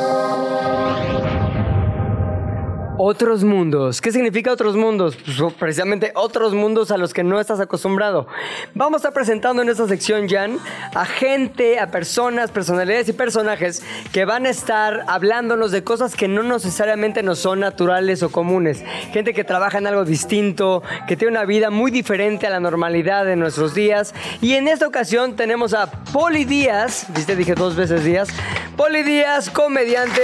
[2.98, 4.02] Otros mundos.
[4.02, 5.16] ¿Qué significa otros mundos?
[5.16, 8.26] Pues, precisamente otros mundos a los que no estás acostumbrado.
[8.74, 10.58] Vamos a estar presentando en esta sección, Jan,
[10.94, 16.28] a gente, a personas, personalidades y personajes que van a estar hablándonos de cosas que
[16.28, 18.84] no necesariamente nos son naturales o comunes.
[19.12, 23.24] Gente que trabaja en algo distinto, que tiene una vida muy diferente a la normalidad
[23.24, 24.14] de nuestros días.
[24.42, 28.28] Y en esta ocasión tenemos a Poli Díaz, viste, dije dos veces Díaz.
[28.76, 30.22] Poli Díaz, comediante,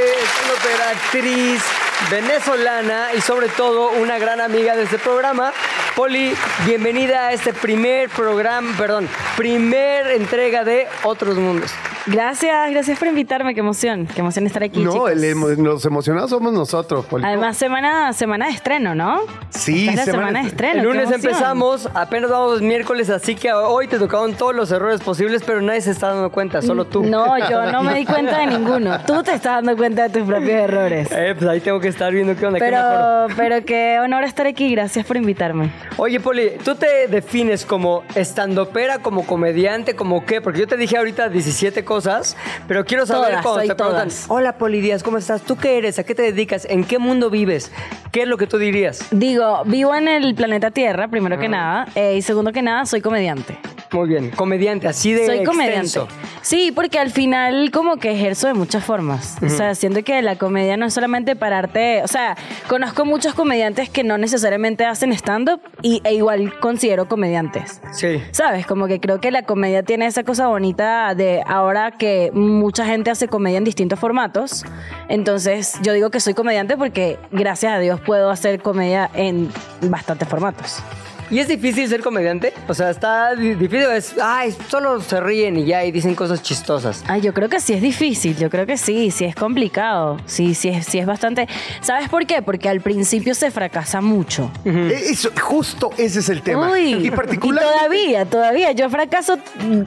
[0.92, 1.62] actriz,
[2.10, 5.52] venezolana y sobre todo una gran amiga de este programa.
[5.94, 6.32] Poli,
[6.66, 11.70] bienvenida a este primer programa, perdón, primer entrega de Otros Mundos.
[12.06, 14.82] Gracias, gracias por invitarme, qué emoción, qué emoción estar aquí.
[14.82, 15.10] No, chicos.
[15.10, 17.22] el emo- los emocionados somos nosotros, Poli.
[17.26, 19.20] Además, semana, semana de estreno, ¿no?
[19.50, 20.72] Sí, Esta es la semana semana, de- de estreno.
[20.74, 21.32] El qué lunes emoción.
[21.32, 25.82] empezamos, apenas vamos miércoles, así que hoy te tocaron todos los errores posibles, pero nadie
[25.82, 27.02] se está dando cuenta, solo tú.
[27.02, 28.98] No, yo no me di cuenta de ninguno.
[29.06, 31.08] Tú te estás dando cuenta de tus propios errores.
[31.12, 33.26] Eh, pues ahí tengo que estar viendo qué onda, qué mejor.
[33.36, 34.70] Pero, pero qué honor estar aquí.
[34.70, 35.70] Gracias por invitarme.
[35.96, 40.40] Oye, Poli, ¿tú te defines como estandopera, como comediante, como qué?
[40.40, 44.24] Porque yo te dije ahorita 17 cosas pero quiero saber Todas, cuando te preguntan, todas.
[44.28, 45.42] hola Poli Díaz, ¿cómo estás?
[45.42, 45.98] ¿Tú qué eres?
[45.98, 46.66] ¿A qué te dedicas?
[46.68, 47.72] ¿En qué mundo vives?
[48.12, 49.04] ¿Qué es lo que tú dirías?
[49.10, 53.00] Digo, vivo en el planeta Tierra, primero que nada, eh, y segundo que nada, soy
[53.00, 53.58] comediante.
[53.90, 55.86] Muy bien, comediante, así de Soy comediante.
[55.86, 56.08] extenso.
[56.42, 59.36] Sí, porque al final como que ejerzo de muchas formas.
[59.42, 62.36] O sea, siento que la comedia no es solamente pararte, o sea,
[62.68, 67.80] conozco muchos comediantes que no necesariamente hacen stand-up y, e igual considero comediantes.
[67.92, 68.22] Sí.
[68.30, 68.66] ¿Sabes?
[68.66, 73.10] Como que creo que la comedia tiene esa cosa bonita de ahora que mucha gente
[73.10, 74.64] hace comedia en distintos formatos.
[75.08, 79.50] Entonces, yo digo que soy comediante porque gracias a Dios puedo hacer comedia en
[79.82, 80.82] bastantes formatos.
[81.30, 82.52] ¿Y es difícil ser comediante?
[82.68, 86.42] O sea, está di- difícil, es, ay, solo se ríen y ya y dicen cosas
[86.42, 87.04] chistosas.
[87.06, 90.54] Ay, yo creo que sí es difícil, yo creo que sí, sí es complicado, sí,
[90.54, 91.46] sí es, sí es bastante...
[91.80, 92.42] ¿Sabes por qué?
[92.42, 94.50] Porque al principio se fracasa mucho.
[94.64, 96.70] Eh, Eso, justo ese es el tema.
[96.70, 97.62] Uy, y particular.
[97.64, 99.38] todavía, todavía, yo fracaso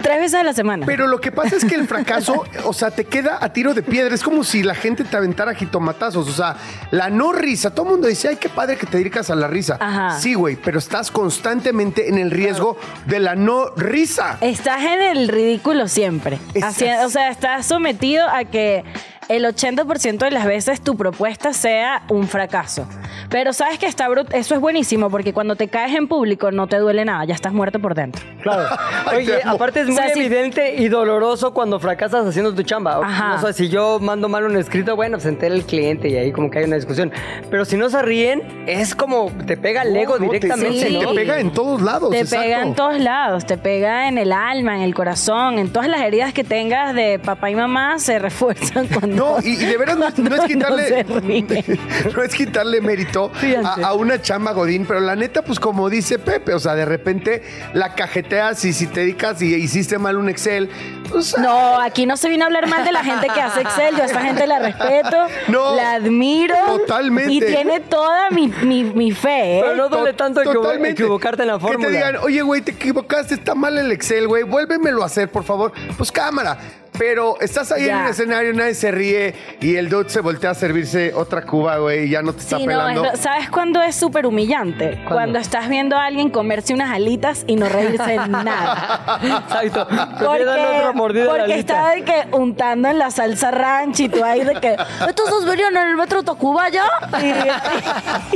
[0.02, 0.86] tres veces a la semana.
[0.86, 3.82] Pero lo que pasa es que el fracaso, o sea, te queda a tiro de
[3.84, 4.14] piedra.
[4.14, 6.28] Es como si la gente te aventara jitomatazos.
[6.28, 6.56] O sea,
[6.92, 7.72] la no risa.
[7.72, 9.78] Todo el mundo dice, ay, qué padre que te dedicas a la risa.
[9.80, 10.20] Ajá.
[10.20, 12.76] Sí, güey, pero estás constantemente en el riesgo
[13.06, 14.38] de la no risa.
[14.42, 16.40] Estás en el ridículo siempre.
[16.54, 18.84] Es- Así- o sea, estás sometido a que
[19.30, 22.86] el 80% de las veces tu propuesta sea un fracaso.
[23.30, 26.68] Pero sabes que está brut- eso es buenísimo porque cuando te caes en público no
[26.68, 28.24] te duele nada, ya estás muerto por dentro.
[28.42, 28.64] Claro.
[29.16, 30.20] Oye, aparte es O muy sea, sí.
[30.20, 33.00] evidente y doloroso cuando fracasas haciendo tu chamba.
[33.04, 33.36] Ajá.
[33.36, 36.16] O sea, si yo mando mal un escrito, bueno, pues se entera el cliente y
[36.18, 37.12] ahí como que hay una discusión.
[37.50, 41.00] Pero si no se ríen, es como te pega el ego No, te- directamente, sí,
[41.02, 41.10] ¿no?
[41.10, 42.10] Te pega en todos lados.
[42.12, 42.44] Te exacto.
[42.46, 46.02] pega en todos lados, te pega en el alma, en el corazón, en todas las
[46.02, 49.16] heridas que tengas de papá y mamá se refuerzan cuando.
[49.16, 50.88] No, y, y de veras no, no es quitarle.
[50.88, 51.48] se ríen.
[52.16, 53.11] no es quitarle mérito
[53.66, 56.86] A, a una chamba Godín, pero la neta, pues como dice Pepe, o sea, de
[56.86, 57.44] repente
[57.74, 60.70] la cajeteas y si te dedicas y hiciste mal un Excel,
[61.10, 63.96] pues, No, aquí no se viene a hablar mal de la gente que hace Excel.
[63.96, 65.18] Yo a esta gente la respeto,
[65.50, 66.56] No, la admiro.
[66.78, 67.34] totalmente.
[67.34, 69.62] Y tiene toda mi, mi, mi fe, ¿eh?
[69.64, 70.92] Pero no duele To- tanto totalmente.
[71.02, 71.80] equivocarte en la fórmula.
[71.80, 75.30] Que te digan, oye, güey, te equivocaste, está mal el Excel, güey, vuélvemelo a hacer,
[75.30, 75.74] por favor.
[75.98, 76.58] Pues cámara.
[77.02, 80.54] Pero estás ahí en el escenario, nadie se ríe y el dude se voltea a
[80.54, 83.96] servirse otra cuba, güey, y ya no te está Sí, no, es ¿sabes cuándo es
[83.96, 85.02] súper humillante?
[85.08, 89.18] Cuando estás viendo a alguien comerse unas alitas y no reírse nada.
[89.24, 89.88] Exacto.
[90.24, 90.86] Porque,
[91.28, 91.56] porque alita.
[91.56, 94.74] está de que untando en la salsa ranch y tú ahí de que
[95.08, 96.84] estos dos venían en el metro Tacubaya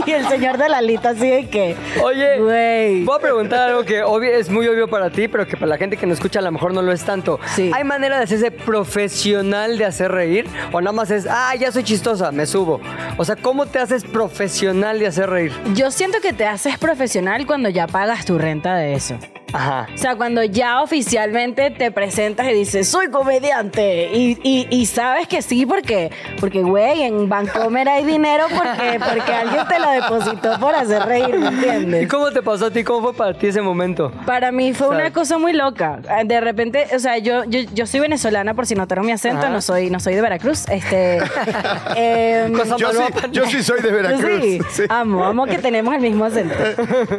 [0.05, 3.03] y, y el señor de la alita así de que Oye, Güey.
[3.03, 5.78] voy a preguntar algo que obvio- es muy obvio para ti, pero que para la
[5.78, 7.39] gente que nos escucha a lo mejor no lo es tanto.
[7.55, 7.70] Sí.
[7.72, 10.45] ¿Hay manera de hacerse profesional de hacer reír?
[10.72, 12.82] ¿O nada más es, ah, ya soy chistosa, me subo?
[13.18, 15.51] O sea, ¿cómo te haces profesional de hacer reír?
[15.74, 19.18] yo siento que te haces profesional cuando ya pagas tu renta de eso.
[19.56, 19.88] Ajá.
[19.93, 24.10] O sea, cuando ya oficialmente te presentas y dices, soy comediante.
[24.14, 29.34] Y, y- y sabes que sí, porque, porque, güey, en Bancomer hay dinero porque, porque
[29.34, 32.08] alguien te lo depositó por hacer reír, ¿me ¿Y entiendes?
[32.10, 32.84] cómo te pasó a ti?
[32.84, 34.12] ¿Cómo fue para ti ese momento?
[34.26, 35.01] Para mí fue ¿Sabes?
[35.01, 35.99] una cosa muy loca.
[36.20, 39.39] Eh, De repente, o sea, yo, yo, yo soy venezolana, por si notaron mi acento,
[39.43, 39.49] Ajá.
[39.49, 40.66] no soy, no soy de Veracruz.
[40.70, 41.18] Este,
[41.95, 44.41] em, Yo sí, yo sí soy de Veracruz.
[44.41, 44.84] Sí, sí.
[44.89, 46.56] amo, amo que tenemos el mismo acento.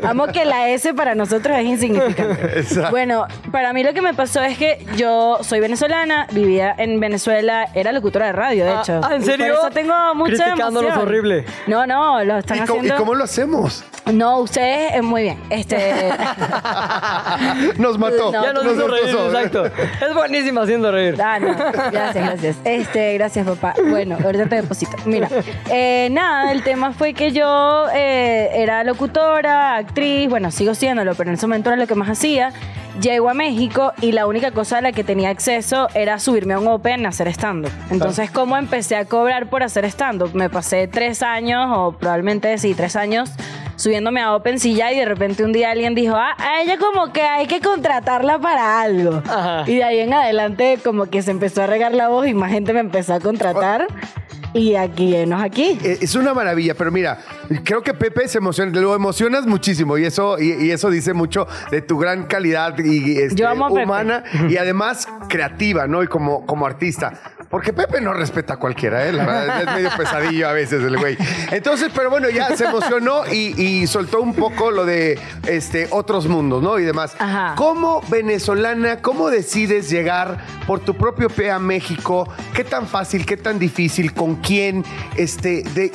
[0.02, 2.25] Amo que la S para nosotros es insignificante.
[2.56, 2.90] Exacto.
[2.90, 7.68] Bueno, para mí lo que me pasó es que yo soy venezolana, vivía en Venezuela,
[7.74, 9.00] era locutora de radio, de Ah, hecho.
[9.02, 9.46] ah, ¿en Y serio?
[9.54, 11.08] Por eso tengo mucha Criticándonos emoción.
[11.08, 11.44] horrible.
[11.66, 12.94] No, no, lo están ¿Y cómo, haciendo.
[12.94, 13.84] y cómo lo hacemos?
[14.12, 15.38] No, ustedes eh, muy bien.
[15.50, 15.76] Este
[17.78, 18.32] Nos mató.
[18.32, 19.66] No, ya nos nos hizo reír, exacto.
[19.66, 21.16] Es buenísima haciendo reír.
[21.22, 21.54] Ah, no.
[21.90, 22.56] Gracias, gracias.
[22.64, 23.74] Este, gracias, papá.
[23.88, 24.96] Bueno, ahorita te deposito.
[25.06, 25.28] Mira,
[25.70, 31.30] eh, nada, el tema fue que yo eh, era locutora, actriz, bueno, sigo siéndolo, pero
[31.30, 32.08] en ese momento era lo que más
[33.00, 36.58] Llego a México y la única cosa a la que tenía acceso era subirme a
[36.58, 37.70] un Open a hacer stand-up.
[37.90, 40.34] Entonces, ¿cómo empecé a cobrar por hacer stand-up?
[40.34, 43.30] Me pasé tres años, o probablemente sí, tres años,
[43.76, 46.78] subiéndome a Open y ya, y de repente un día alguien dijo, ah, a ella
[46.78, 49.22] como que hay que contratarla para algo.
[49.28, 49.64] Ajá.
[49.66, 52.50] Y de ahí en adelante como que se empezó a regar la voz y más
[52.50, 53.88] gente me empezó a contratar.
[54.56, 55.78] Y aquí, enos aquí.
[55.82, 57.18] Eh, Es una maravilla, pero mira,
[57.64, 61.46] creo que Pepe se emociona, lo emocionas muchísimo y eso, y, y eso dice mucho
[61.70, 63.44] de tu gran calidad y, este,
[63.84, 66.02] humana y además creativa, ¿no?
[66.02, 67.20] Y como, como artista.
[67.50, 69.12] Porque Pepe no respeta a cualquiera, ¿eh?
[69.12, 71.16] La verdad, es medio pesadillo a veces el güey.
[71.52, 76.26] Entonces, pero bueno, ya se emocionó y, y soltó un poco lo de este, otros
[76.26, 76.78] mundos, ¿no?
[76.78, 77.14] Y demás.
[77.18, 77.54] Ajá.
[77.56, 82.28] ¿Cómo venezolana, cómo decides llegar por tu propio pie a México?
[82.52, 84.84] ¿Qué tan fácil, qué tan difícil, con quién?
[85.16, 85.92] Este, de,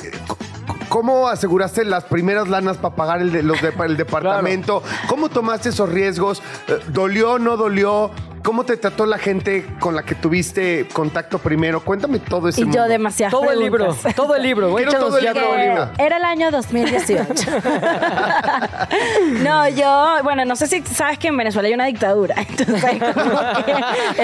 [0.88, 4.82] ¿Cómo aseguraste las primeras lanas para pagar el, de- los de- el departamento?
[5.08, 6.42] ¿Cómo tomaste esos riesgos?
[6.68, 8.10] Eh, ¿Dolió, no dolió?
[8.42, 11.80] ¿Cómo te trató la gente con la que tuviste contacto primero?
[11.80, 12.78] Cuéntame todo ese Y mundo.
[12.78, 14.74] yo demasiadas Todo el libro, todo el libro.
[14.74, 15.46] Quiero todo el ya libro.
[15.48, 15.90] todo el libro.
[15.98, 17.50] Era el año 2018.
[19.42, 22.34] no, yo, bueno, no sé si sabes que en Venezuela hay una dictadura.
[22.48, 23.72] Entonces, como que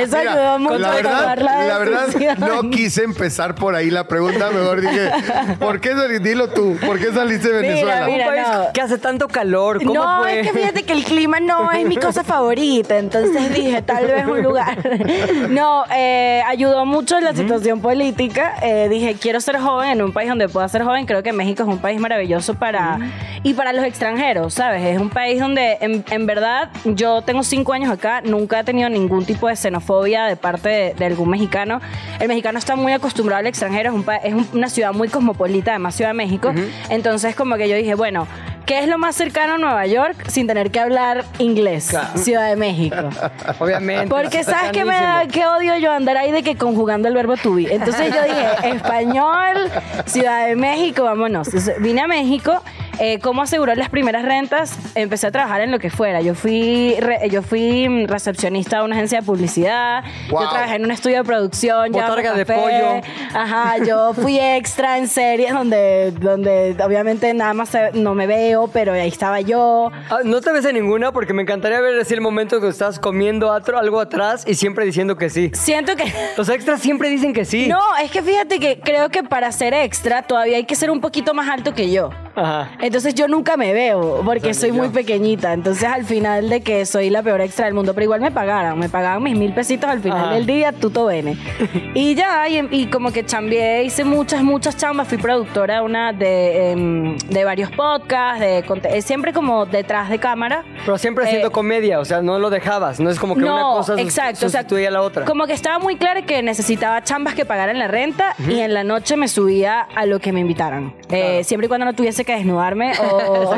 [0.02, 2.08] eso Mira, ayudó mucho la a verdad, tomar la, la verdad,
[2.38, 4.50] no quise empezar por ahí la pregunta.
[4.50, 5.10] Mejor dije,
[5.58, 6.28] ¿por qué saliste?
[6.28, 8.06] Dilo tú, ¿por qué saliste de Mira, Venezuela?
[8.06, 8.24] mira.
[8.28, 8.72] Un país no.
[8.72, 10.40] que hace tanto calor, ¿cómo no, fue?
[10.40, 14.26] es que fíjate que el clima no es mi cosa favorita, entonces dije, tal vez
[14.26, 14.78] un lugar.
[15.48, 18.54] No, eh, ayudó mucho la situación política.
[18.62, 21.06] Eh, dije, quiero ser joven en un país donde pueda ser joven.
[21.06, 22.98] Creo que México es un país maravilloso para...
[23.44, 24.82] Y para los extranjeros, ¿sabes?
[24.84, 28.88] Es un país donde, en, en verdad, yo tengo cinco años acá, nunca he tenido
[28.88, 31.80] ningún tipo de xenofobia de parte de, de algún mexicano.
[32.18, 35.70] El mexicano está muy acostumbrado al extranjero, es, un es un- una ciudad muy cosmopolita,
[35.72, 36.52] además Ciudad de México.
[36.90, 38.26] Entonces, como que yo dije, bueno,
[38.68, 41.96] ¿qué es lo más cercano a Nueva York sin tener que hablar inglés?
[42.16, 42.96] Ciudad de México.
[43.58, 44.08] Obviamente.
[44.08, 47.36] Porque sabes que me da, que odio yo andar ahí de que conjugando el verbo
[47.38, 47.74] to be.
[47.74, 48.46] Entonces yo dije,
[48.76, 49.70] español,
[50.04, 51.48] Ciudad de México, vámonos.
[51.48, 52.62] Entonces, vine a México.
[53.00, 54.76] Eh, ¿Cómo asegurar las primeras rentas?
[54.94, 56.20] Empecé a trabajar en lo que fuera.
[56.20, 60.02] Yo fui, re- yo fui mm, recepcionista de una agencia de publicidad.
[60.30, 60.42] Wow.
[60.42, 61.92] Yo trabajé en un estudio de producción.
[61.92, 63.00] Botarga de pollo.
[63.34, 68.92] Ajá, yo fui extra en series donde, donde obviamente nada más no me veo, pero
[68.92, 69.90] ahí estaba yo.
[70.10, 72.98] Ah, no te ves en ninguna porque me encantaría ver así el momento que estás
[72.98, 75.50] comiendo algo atrás y siempre diciendo que sí.
[75.54, 76.12] Siento que...
[76.36, 77.66] Los extras siempre dicen que sí.
[77.68, 81.00] No, es que fíjate que creo que para ser extra todavía hay que ser un
[81.00, 82.10] poquito más alto que yo.
[82.34, 82.70] Ajá.
[82.88, 85.52] Entonces yo nunca me veo porque soy muy pequeñita.
[85.52, 88.78] Entonces al final de que soy la peor extra del mundo, pero igual me pagaron,
[88.78, 90.34] me pagaban mis mil pesitos al final Ajá.
[90.34, 91.36] del día, tuto bene.
[91.94, 96.70] y ya, y, y como que chambeé, hice muchas, muchas chambas, fui productora una de,
[96.72, 100.64] em, de varios podcasts, de, conte- eh, siempre como detrás de cámara.
[100.84, 103.00] Pero siempre haciendo Eh, comedia, o sea, no lo dejabas.
[103.00, 105.24] No es como que una cosa sus- exacto, o sea, a la otra.
[105.26, 108.82] Como que estaba muy claro que necesitaba chambas que pagaran la renta y en la
[108.84, 110.94] noche me subía a lo que me invitaran.
[111.10, 112.77] Eh, siempre y cuando no tuviese que desnudarme
[113.10, 113.54] o...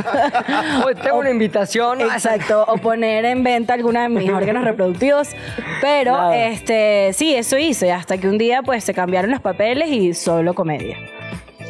[1.03, 2.01] Tengo una invitación.
[2.01, 5.29] Exacto, o poner en venta alguna de mis órganos reproductivos.
[5.81, 6.47] Pero, Nada.
[6.47, 10.55] este, sí, eso hice, hasta que un día pues se cambiaron los papeles y solo
[10.55, 10.99] comedia.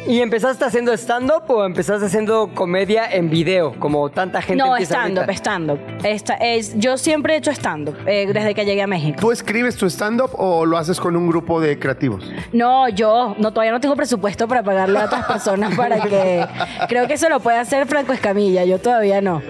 [0.07, 5.29] ¿Y empezaste haciendo stand-up o empezaste haciendo comedia en video, como tanta gente No, stand-up,
[5.29, 5.79] stand-up.
[6.03, 9.17] Esta- es, yo siempre he hecho stand-up eh, desde que llegué a México.
[9.21, 12.23] ¿Tú escribes tu stand-up o lo haces con un grupo de creativos?
[12.51, 16.45] No, yo no todavía no tengo presupuesto para pagarle a otras personas para que
[16.89, 19.41] creo que eso lo puede hacer Franco Escamilla, yo todavía no.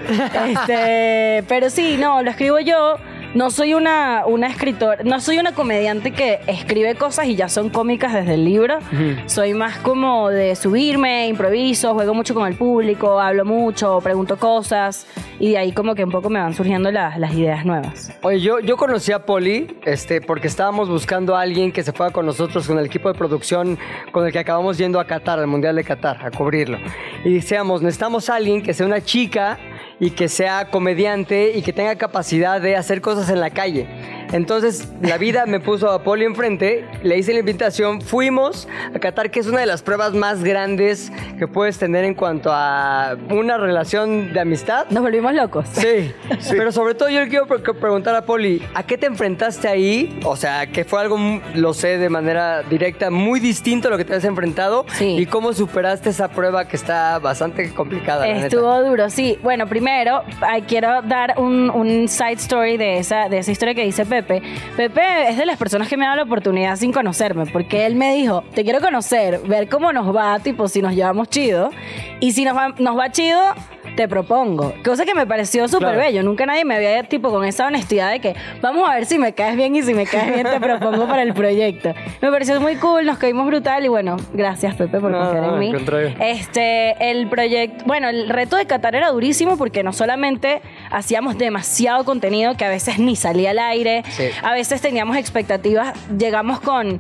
[0.48, 2.98] Este, pero sí, no, lo escribo yo.
[3.34, 7.70] No soy una, una escritora, no soy una comediante que escribe cosas y ya son
[7.70, 8.80] cómicas desde el libro.
[9.26, 15.08] Soy más como de subirme, improviso, juego mucho con el público, hablo mucho, pregunto cosas
[15.40, 18.12] y de ahí como que un poco me van surgiendo las, las ideas nuevas.
[18.22, 22.12] Oye, yo, yo conocí a Poli este, porque estábamos buscando a alguien que se fuera
[22.12, 23.78] con nosotros, con el equipo de producción
[24.12, 26.80] con el que acabamos yendo a Qatar, al Mundial de Qatar, a cubrirlo.
[27.24, 29.58] Y decíamos, necesitamos a alguien que sea una chica
[30.02, 33.88] y que sea comediante y que tenga capacidad de hacer cosas en la calle.
[34.32, 39.30] Entonces, la vida me puso a Poli enfrente, le hice la invitación, fuimos a Qatar,
[39.32, 43.58] que es una de las pruebas más grandes que puedes tener en cuanto a una
[43.58, 44.86] relación de amistad.
[44.90, 45.66] Nos volvimos locos.
[46.42, 49.68] Sí, pero sobre todo yo le quiero pre- preguntar a Poli, ¿a qué te enfrentaste
[49.68, 50.20] ahí?
[50.24, 51.18] O sea, que fue algo,
[51.56, 54.86] lo sé de manera directa, muy distinto a lo que te has enfrentado.
[54.94, 55.16] Sí.
[55.20, 58.26] ¿Y cómo superaste esa prueba que está bastante complicada?
[58.28, 58.46] la?
[58.46, 59.38] Estuvo duro, sí.
[59.44, 60.24] Bueno, primero
[60.68, 64.21] quiero dar un, un side story de esa, de esa historia que dice Pepe.
[64.24, 68.14] Pepe es de las personas que me da la oportunidad sin conocerme, porque él me
[68.14, 71.72] dijo, te quiero conocer, ver cómo nos va, tipo, si nos llevamos chido.
[72.20, 73.42] Y si nos va, nos va chido,
[73.96, 74.74] te propongo.
[74.84, 76.00] Cosa que me pareció súper Claro.
[76.02, 76.24] bello.
[76.24, 79.34] Nunca nadie me había, tipo, con esa honestidad de que vamos a ver si me
[79.34, 81.94] caes bien y si me caes bien te propongo para el proyecto.
[82.22, 85.54] Me pareció muy cool, nos caímos brutal y bueno, gracias Pepe por No, confiar no,
[85.54, 85.74] en mí.
[86.20, 92.06] Este, el proyecto, bueno, el reto de Qatar era durísimo porque no solamente hacíamos demasiado
[92.06, 94.24] contenido que a veces ni salía al aire, Sí.
[94.44, 97.00] a veces teníamos expectativas, llegamos con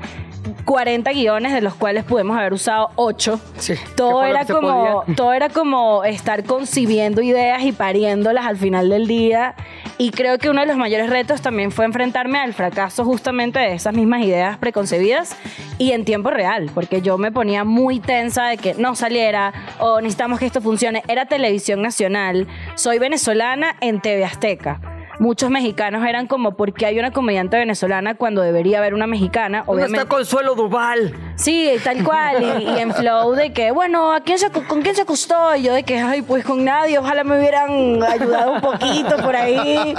[0.71, 3.41] 40 guiones de los cuales pudimos haber usado 8.
[3.57, 9.05] Sí, Todo era como todo era como estar concibiendo ideas y pariéndolas al final del
[9.05, 9.53] día
[9.97, 13.73] y creo que uno de los mayores retos también fue enfrentarme al fracaso justamente de
[13.73, 15.35] esas mismas ideas preconcebidas
[15.77, 19.99] y en tiempo real, porque yo me ponía muy tensa de que no saliera o
[19.99, 21.03] necesitamos que esto funcione.
[21.09, 24.79] Era televisión nacional, soy venezolana en TV Azteca.
[25.21, 29.59] Muchos mexicanos eran como, ¿por qué hay una comediante venezolana cuando debería haber una mexicana?
[29.59, 29.99] ¿Dónde Obviamente.
[29.99, 31.13] está Consuelo Duval?
[31.41, 32.61] Sí, tal cual.
[32.61, 35.55] Y, y en flow de que, bueno, ¿a quién se, ¿con quién se acostó?
[35.55, 36.97] Y yo de que, ay, pues con nadie.
[36.99, 39.93] Ojalá me hubieran ayudado un poquito por ahí.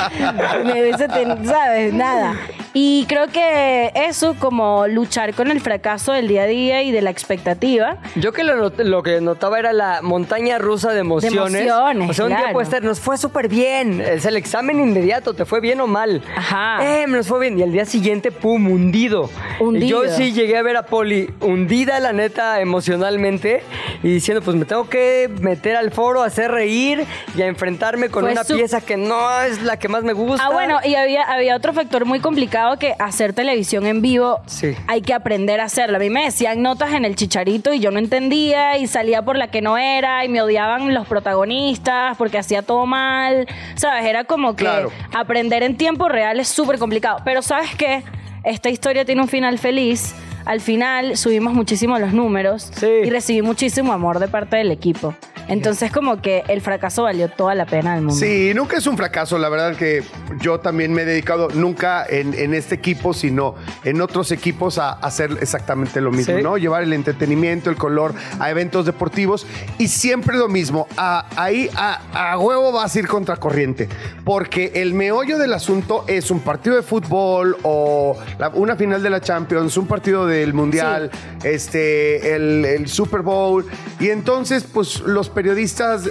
[0.64, 1.09] Me hubiese,
[1.45, 1.93] ¿sabes?
[1.93, 2.36] Nada.
[2.74, 7.03] Y creo que eso, como luchar con el fracaso del día a día y de
[7.03, 11.62] la expectativa, Yo que lo, lo que notaba era la montaña rusa de emociones.
[11.66, 14.01] emociones, O sea, un día puede nos fue súper bien.
[14.01, 16.22] Es el examen inmediato, ¿te fue bien o mal?
[16.34, 16.78] Ajá.
[16.82, 17.59] Eh, nos fue bien.
[17.59, 19.28] Y al día siguiente, pum, hundido.
[19.61, 20.05] Hundido.
[20.05, 23.62] Yo sí llegué a ver a Poli hundida, la neta, emocionalmente.
[24.03, 27.05] Y diciendo, pues me tengo que meter al foro, hacer reír
[27.37, 30.45] y a enfrentarme con una su- pieza que no es la que más me gusta.
[30.47, 34.74] Ah, bueno, y había, había otro factor muy complicado que hacer televisión en vivo Sí.
[34.87, 35.97] hay que aprender a hacerlo.
[35.97, 39.37] A mí me decían notas en el chicharito y yo no entendía y salía por
[39.37, 43.47] la que no era y me odiaban los protagonistas porque hacía todo mal.
[43.74, 44.05] ¿Sabes?
[44.07, 44.91] Era como que Claro.
[45.14, 47.18] aprender en tiempo real es súper complicado.
[47.24, 48.03] Pero ¿sabes qué?
[48.45, 50.14] Esta historia tiene un final feliz.
[50.45, 52.86] Al final subimos muchísimo los números Sí.
[53.05, 55.14] y recibí muchísimo amor de parte del equipo.
[55.49, 58.14] Entonces como que el fracaso valió toda la pena del mundo.
[58.18, 59.38] Sí, nunca es un fracaso.
[59.38, 60.05] La verdad que
[60.40, 64.93] yo también me he dedicado, nunca en, en este equipo, sino en otros equipos a
[64.93, 66.43] hacer exactamente lo mismo, Sí.
[66.45, 66.57] ¿no?
[66.59, 69.45] Llevar el entretenimiento, el color a eventos deportivos
[69.78, 70.86] y siempre lo mismo.
[70.97, 73.88] A- ahí a, a huevo vas a ir contracorriente,
[74.24, 79.11] porque el meollo del asunto es un partido de fútbol o la- una final de
[79.11, 81.11] la Champions, un partido del Mundial,
[81.45, 83.64] este, el, el Super Bowl.
[84.01, 86.05] Y entonces, pues los periodistas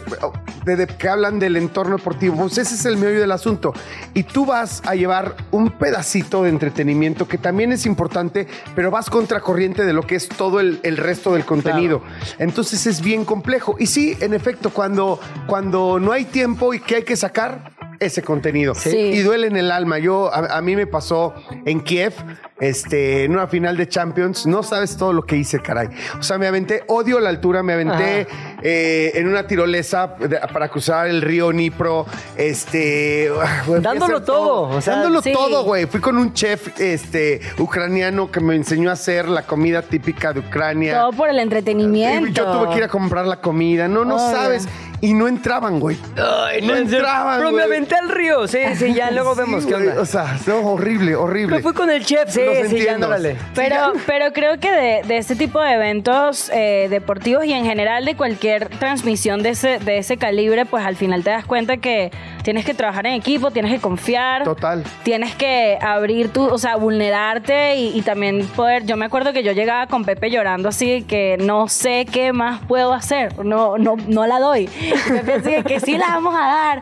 [0.65, 3.73] de- de- que hablan del entorno deportivo, pues ese es el meollo del asunto.
[4.13, 9.09] Y tú vas a llevar un pedacito de entretenimiento que también es importante, pero vas
[9.09, 12.01] contracorriente de lo que es todo el, el resto del contenido.
[12.37, 13.75] Entonces es bien complejo.
[13.79, 18.23] Y sí, en efecto, cuando, cuando no hay tiempo y que hay que sacar ese
[18.23, 18.73] contenido.
[18.73, 18.97] Sí.
[18.97, 19.99] Y duele en el alma.
[19.99, 21.33] Yo, a, a mí me pasó
[21.65, 22.13] en Kiev,
[22.61, 24.45] este, en una final de Champions.
[24.45, 25.89] No sabes todo lo que hice, caray.
[26.17, 28.27] O sea, me aventé, odio la altura, me aventé
[28.61, 30.15] eh, en una tirolesa
[30.53, 32.05] para cruzar el río Nipro.
[32.37, 33.29] Este,
[33.65, 35.33] fui a Dándolo todo, o sea, dándolo sí.
[35.33, 35.85] todo, güey.
[35.87, 40.39] Fui con un chef este, ucraniano que me enseñó a hacer la comida típica de
[40.41, 41.01] Ucrania.
[41.01, 42.27] Todo por el entretenimiento.
[42.29, 43.87] Y yo tuve que ir a comprar la comida.
[43.87, 44.35] No, no Obvio.
[44.37, 44.67] sabes.
[45.03, 45.97] Y no entraban, güey.
[46.15, 46.97] Ay, no serio.
[46.97, 47.65] entraban, Pero me güey.
[47.65, 48.47] aventé al río.
[48.47, 49.87] Sí, sí, ya luego Sí, vemos qué güey.
[49.97, 51.55] O sea, no, horrible, horrible.
[51.55, 53.09] Me fui con el chef, sí, Los sí, ya entiendo.
[53.55, 58.05] Pero, pero creo que de, de ese tipo de eventos eh, deportivos y en general
[58.05, 62.11] de cualquier transmisión de ese, de ese calibre, pues al final te das cuenta que
[62.43, 64.43] tienes que trabajar en equipo, tienes que confiar.
[64.43, 64.83] Total.
[65.03, 68.85] Tienes que abrir tu, o sea, vulnerarte y, y también poder.
[68.85, 72.59] Yo me acuerdo que yo llegaba con Pepe llorando así que no sé qué más
[72.67, 73.43] puedo hacer.
[73.45, 74.69] No, no, no la doy.
[74.81, 76.81] Y Pepe así que sí la vamos a dar.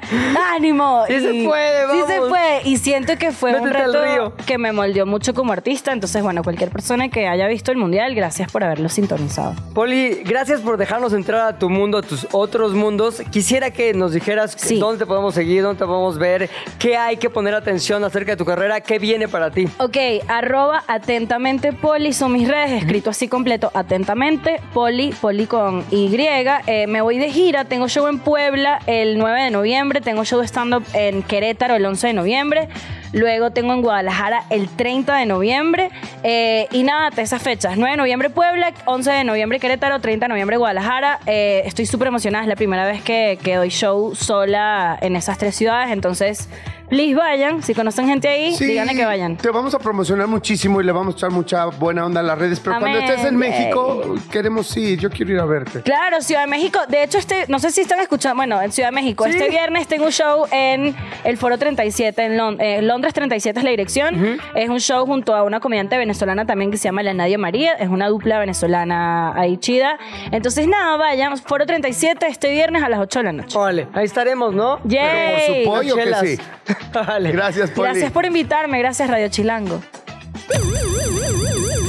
[0.56, 1.04] ¡Ánimo!
[1.08, 2.30] Sí se Y- puede, Sí se vamos.
[2.30, 2.62] puede.
[2.66, 5.92] Y siento que fue un Métete reto que me moldeó mucho como artista.
[5.94, 9.56] Entonces, bueno, cualquier persona que haya visto el mundial, gracias por haberlo sintonizado.
[9.74, 13.22] Poli, gracias por dejarnos entrar a tu mundo, a tus otros mundos.
[13.32, 14.80] Quisiera que nos dijeras Sí.
[14.80, 16.50] dónde te podemos seguir, dónde te podemos ver,
[16.80, 19.68] qué hay que poner atención acerca de tu carrera, qué viene para ti.
[19.80, 19.98] Ok,
[20.28, 26.10] arroba atentamente poli son mis redes, escrito así completo, atentamente, poli, poli con Y.
[26.20, 30.42] Eh, me voy de gira, tengo show en Puebla el 9 de noviembre, tengo show
[30.42, 32.70] stand-up en Querétaro el 11 de noviembre,
[33.14, 35.90] luego tengo en Guadalajara el 30 de noviembre,
[36.24, 40.30] eh, y nada, esas fechas, 9 de noviembre Puebla, 11 de noviembre Querétaro, 30 de
[40.30, 44.98] noviembre Guadalajara, Eh, estoy súper emocionada, es la primera vez que, que doy show sola
[45.02, 46.50] en esas tres ciudades, entonces...
[46.90, 49.38] Please vayan, si conocen gente ahí, Sí, díganle que vayan.
[49.38, 52.38] Te vamos a promocionar muchísimo y le vamos a echar mucha buena onda a las
[52.38, 52.60] redes.
[52.60, 55.00] Pero cuando estés en México, queremos ir.
[55.00, 55.82] Yo quiero ir a verte.
[55.84, 56.80] Claro, Ciudad de México.
[56.88, 59.26] De hecho, este, no sé si están escuchando, bueno, en Ciudad de México.
[59.26, 63.64] Este viernes tengo un show en el Foro 37, en Lon- eh, Londres 37 es
[63.64, 64.40] la dirección.
[64.56, 67.74] Es un show junto a una comediante venezolana también que se llama La Nadia María.
[67.74, 69.98] Es una dupla venezolana ahí chida.
[70.32, 71.38] Entonces, nada, vayan.
[71.38, 73.58] Foro 37 este viernes a las 8 de la noche.
[73.58, 74.80] Vale, ahí estaremos, ¿no?
[74.86, 75.00] Yay.
[75.08, 76.22] Pero por su pollo que Chelas.
[76.22, 76.38] sí.
[76.94, 77.32] Vale.
[77.32, 77.90] Gracias, Poli.
[77.90, 78.80] Gracias por invitarme.
[78.80, 79.82] Gracias, Radio Chilango.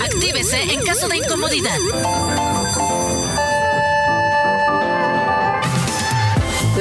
[0.05, 1.79] Actívese en caso de incomodidad.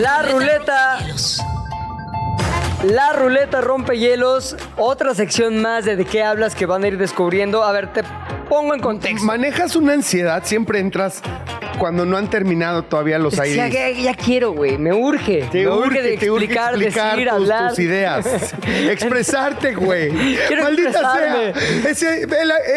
[0.02, 1.00] La ruleta.
[2.84, 6.98] La ruleta rompe hielos, otra sección más de de qué hablas que van a ir
[6.98, 7.64] descubriendo.
[7.64, 8.04] A ver, te
[8.48, 9.26] pongo en contexto.
[9.26, 11.22] Manejas una ansiedad, siempre entras
[11.78, 13.74] cuando no han terminado todavía los Ya, IDs.
[13.74, 14.78] ya- ya quiero, güey.
[14.78, 15.48] Me urge.
[15.50, 17.70] Te me urge, de te urge explicar, explicar decir, tus, hablar.
[17.70, 18.26] tus ideas.
[18.90, 20.12] Expresarte, güey.
[20.12, 21.54] Maldita expresarme.
[21.54, 21.90] sea.
[21.90, 22.28] Ese-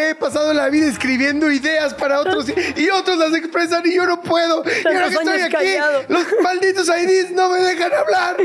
[0.09, 2.47] he, pasado la vida escribiendo ideas para otros
[2.77, 4.63] y, otros las expresan y yo no puedo.
[4.65, 6.03] Y ahora que estoy aquí, callado.
[6.07, 8.37] los malditos IDs no me dejan hablar.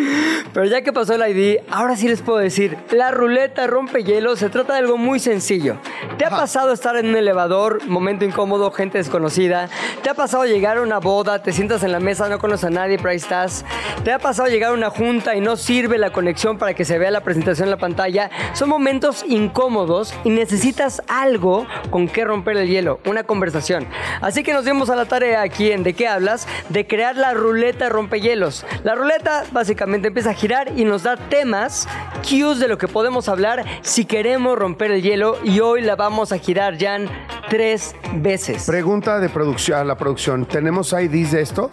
[0.52, 4.36] Pero ya que pasó el ID, ahora sí les puedo decir, la ruleta rompe hielo
[4.36, 5.78] se trata de algo muy sencillo.
[6.16, 9.68] ¿Te ha pasado estar en un elevador, momento incómodo, gente desconocida.
[10.02, 12.70] ¿Te ha pasado llegar a una boda, te sientas en la mesa, no conoces a
[12.70, 13.64] nadie, pero ahí estás?
[14.04, 16.98] ¿Te ha pasado llegar a una junta y no sirve la conexión para que se
[16.98, 18.30] vea la presentación en la pantalla?
[18.52, 23.86] Son momentos incómodos y necesitas algo con que romper el hielo, una conversación.
[24.20, 26.46] Así que nos dimos a la tarea aquí en ¿De qué hablas?
[26.68, 28.66] De crear la ruleta rompehielos.
[28.84, 31.86] La ruleta básicamente empieza a girar y nos da temas,
[32.28, 36.32] cues de lo que podemos hablar si queremos romper el hielo y hoy la vamos
[36.32, 37.06] a girar, Jan,
[37.48, 38.66] tres veces.
[38.66, 40.46] Pregunta de producción a la producción.
[40.46, 41.70] ¿Tenemos IDs de esto?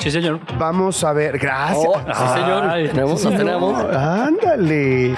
[0.00, 0.40] Sí, señor.
[0.58, 1.38] Vamos a ver.
[1.38, 1.86] Gracias.
[1.86, 2.64] Oh, sí, señor.
[2.64, 3.94] Ay, tenemos, no tenemos.
[3.94, 5.14] Ándale.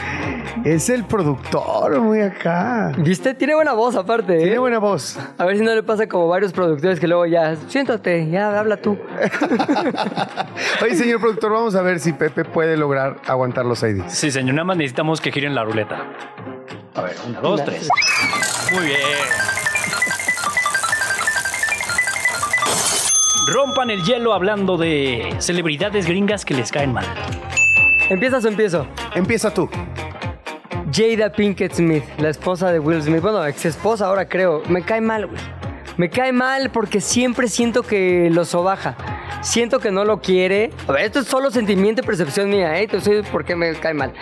[0.64, 2.92] Es el productor, muy acá.
[2.98, 3.32] ¿Viste?
[3.34, 4.42] Tiene buena voz aparte, ¿eh?
[4.42, 5.18] Tiene buena voz.
[5.38, 8.76] A ver si no le pasa como varios productores que luego ya, siéntate, ya habla
[8.76, 8.98] tú.
[10.82, 14.12] Oye, señor productor, vamos a ver si Pepe puede lograr aguantar los IDs.
[14.12, 14.54] Sí, señor.
[14.54, 16.04] Nada más necesitamos que giren la ruleta.
[16.94, 17.88] A ver, una, dos, tres.
[18.72, 18.98] Muy bien.
[23.48, 27.04] Rompan el hielo hablando de celebridades gringas que les caen mal.
[28.08, 28.86] ¿Empiezas o empiezo?
[29.14, 29.68] Empieza tú.
[30.92, 33.22] Jada Pinkett Smith, la esposa de Will Smith.
[33.22, 34.62] Bueno, ex esposa ahora creo.
[34.68, 35.40] Me cae mal, güey.
[35.96, 38.96] Me cae mal porque siempre siento que lo sobaja.
[39.42, 40.70] Siento que no lo quiere.
[40.86, 42.84] A ver, esto es solo sentimiento y percepción mía, ¿eh?
[42.84, 44.12] Entonces, ¿por qué me cae mal?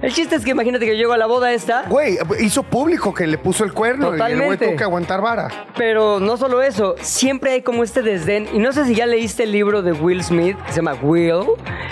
[0.00, 1.84] El chiste es que imagínate que llego a la boda esta.
[1.86, 5.66] Güey, hizo público que le puso el cuerno y el güey tuvo que aguantar vara.
[5.76, 8.48] Pero no solo eso, siempre hay como este desdén.
[8.54, 11.44] Y no sé si ya leíste el libro de Will Smith, que se llama Will.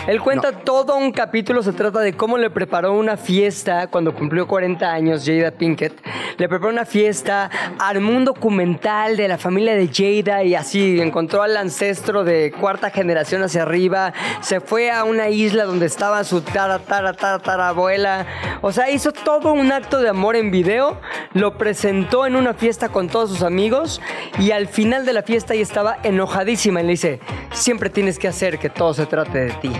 [0.08, 4.48] Él cuenta todo un capítulo, se trata de cómo le preparó una fiesta cuando cumplió
[4.48, 5.92] 40 años, Jada Pinkett.
[6.38, 11.42] Le preparó una fiesta, armó un documental de la familia de Jada y así encontró
[11.42, 14.14] al ancestro de cuarta generación hacia arriba.
[14.40, 18.24] Se fue a una isla donde estaba su tara, tara, tara, tara abuela.
[18.62, 20.98] O sea, hizo todo un acto de amor en video,
[21.34, 24.00] lo presentó en una fiesta con todos sus amigos
[24.38, 27.20] y al final de la fiesta ella estaba enojadísima y le dice,
[27.52, 29.72] siempre tienes que hacer que todo se trate de ti.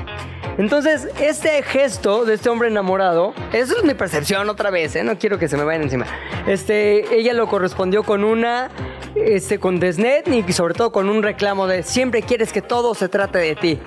[0.59, 5.05] Entonces, este gesto de este hombre enamorado, eso es mi percepción otra vez, ¿eh?
[5.05, 6.07] no quiero que se me vayan encima.
[6.49, 8.69] Este, ella lo correspondió con una,
[9.15, 13.09] este, con desnet y sobre todo con un reclamo de siempre quieres que todo se
[13.09, 13.79] trate de ti.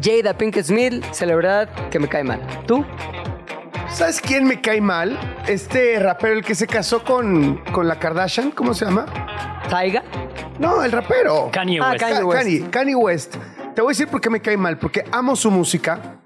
[0.00, 2.40] Jada Pinkett Smith, celebridad que me cae mal.
[2.66, 2.84] ¿Tú?
[3.88, 5.18] ¿Sabes quién me cae mal?
[5.48, 9.06] Este rapero, el que se casó con, con la Kardashian, ¿cómo se llama?
[9.68, 10.02] ¿Taiga?
[10.58, 11.48] No, el rapero.
[11.50, 12.00] Kanye Ah, West.
[12.00, 12.42] Kanye Ka- West.
[12.42, 13.36] Kanye, Kanye West.
[13.74, 16.16] Te voy a decir por qué me cae mal, porque amo su música,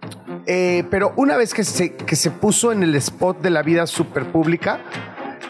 [0.46, 3.86] eh, pero una vez que se, que se puso en el spot de la vida
[3.86, 4.80] super pública,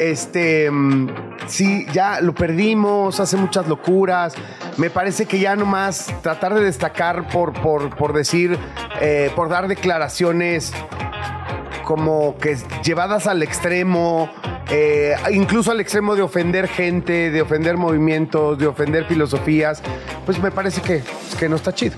[0.01, 1.09] este, mm,
[1.47, 4.35] sí, ya lo perdimos, hace muchas locuras.
[4.77, 8.59] Me parece que ya nomás tratar de destacar por, por, por decir,
[9.01, 10.73] eh, por dar declaraciones
[11.85, 14.29] como que llevadas al extremo,
[14.71, 19.83] eh, incluso al extremo de ofender gente, de ofender movimientos, de ofender filosofías,
[20.25, 21.03] pues me parece que,
[21.39, 21.97] que no está chido.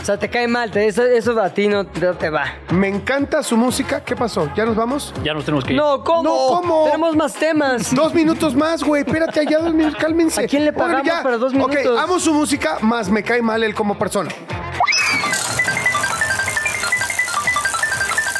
[0.00, 2.44] O sea, te cae mal, te- eso, eso a ti no, no te va.
[2.70, 4.02] Me encanta su música.
[4.02, 4.48] ¿Qué pasó?
[4.56, 5.12] ¿Ya nos vamos?
[5.22, 5.78] Ya nos tenemos que ir.
[5.78, 6.22] No, ¿cómo?
[6.22, 6.84] No, ¿cómo?
[6.86, 7.94] Tenemos más temas.
[7.94, 9.02] Dos minutos más, güey.
[9.02, 10.00] Espérate, allá dos minutos.
[10.00, 10.42] Cálmense.
[10.44, 11.76] ¿A quién le Oigan, pagamos para dos minutos?
[11.84, 14.30] Ok, amo su música, más me cae mal él como persona.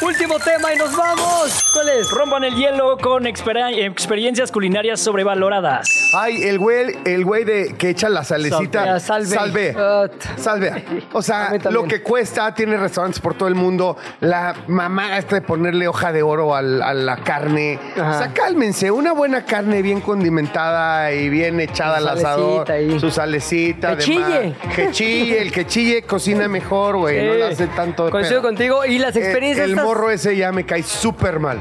[0.09, 1.69] Último tema y nos vamos.
[1.71, 2.09] ¿Cuál es?
[2.09, 6.11] Rompan el hielo con exper- experiencias culinarias sobrevaloradas.
[6.15, 8.99] Ay, el güey, el güey de que echa la salecita.
[8.99, 9.27] Salve.
[9.35, 9.75] Salve.
[9.77, 10.07] Ah,
[10.37, 10.83] Salve.
[11.13, 13.97] O sea, lo que cuesta, tiene restaurantes por todo el mundo.
[14.21, 17.79] La mamá esta de ponerle hoja de oro al- a la carne.
[17.95, 18.09] Ajá.
[18.09, 18.89] O sea, cálmense.
[18.89, 22.71] Una buena carne bien condimentada y bien echada al asador.
[22.71, 22.99] ahí.
[22.99, 23.95] Su salecita.
[23.95, 24.31] Que de mar.
[24.31, 24.55] chille.
[24.75, 25.41] Que chille.
[25.41, 27.27] El que chille cocina mejor, güey.
[27.27, 28.49] No le hace tanto de Coincido pedo.
[28.49, 28.85] contigo.
[28.85, 29.65] Y las Eh, experiencias.
[29.65, 31.59] El, estas- morro ese ya me cae súper mal.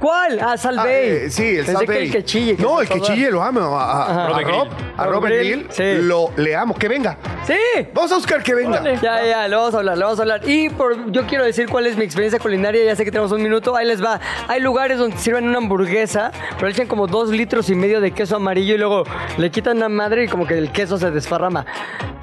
[0.00, 0.38] ¿Cuál?
[0.40, 1.08] Ah, Ah, Salvey.
[1.10, 2.02] eh, sí, el que Bae.
[2.04, 2.56] el que chille.
[2.56, 3.60] que no, el que chille lo amo.
[3.78, 5.82] A, a- a Robert Rob, a Grill, sí.
[6.02, 6.74] lo, le amo.
[6.74, 7.16] Que venga.
[7.46, 7.54] Sí.
[7.94, 8.80] Vamos a buscar que venga.
[8.80, 8.98] Órale.
[9.02, 10.40] Ya, ya, le vamos a hablar, le vamos a hablar.
[10.48, 12.84] Y por, yo quiero decir cuál es mi experiencia culinaria.
[12.84, 13.76] Ya sé que tenemos un minuto.
[13.76, 14.20] Ahí les va.
[14.48, 18.12] Hay lugares donde sirven una hamburguesa, pero le echan como dos litros y medio de
[18.12, 19.04] queso amarillo y luego
[19.36, 21.66] le quitan la madre y como que el queso se desparrama.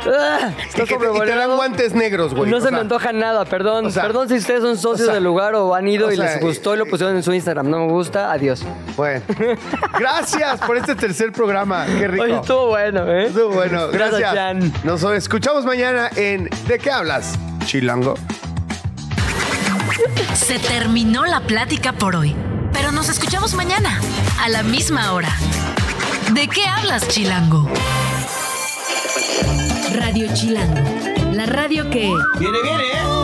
[0.08, 0.52] ¡Ah!
[0.58, 2.50] Y, Está que te, y te dan guantes negros, güey.
[2.52, 3.88] No O se me antoja nada, perdón.
[3.88, 6.18] o sea, perdón si ustedes son socios o sea, del lugar o han ido y
[6.18, 7.65] les gustó y lo eh, pusieron en su Instagram.
[7.66, 8.64] No me gusta, adiós.
[8.96, 9.22] Bueno.
[9.98, 11.86] Gracias por este tercer programa.
[11.86, 12.24] Qué rico.
[12.24, 13.26] Oye, estuvo bueno, ¿eh?
[13.26, 13.88] Estuvo bueno.
[13.90, 14.84] Gracias.
[14.84, 17.38] Nos escuchamos mañana en ¿De qué hablas?
[17.66, 18.16] Chilango.
[20.34, 22.36] Se terminó la plática por hoy,
[22.74, 24.00] pero nos escuchamos mañana,
[24.42, 25.30] a la misma hora.
[26.34, 27.70] ¿De qué hablas, Chilango?
[29.96, 30.82] Radio Chilango,
[31.34, 32.12] la radio que...
[32.40, 33.15] Viene, viene, ¿eh?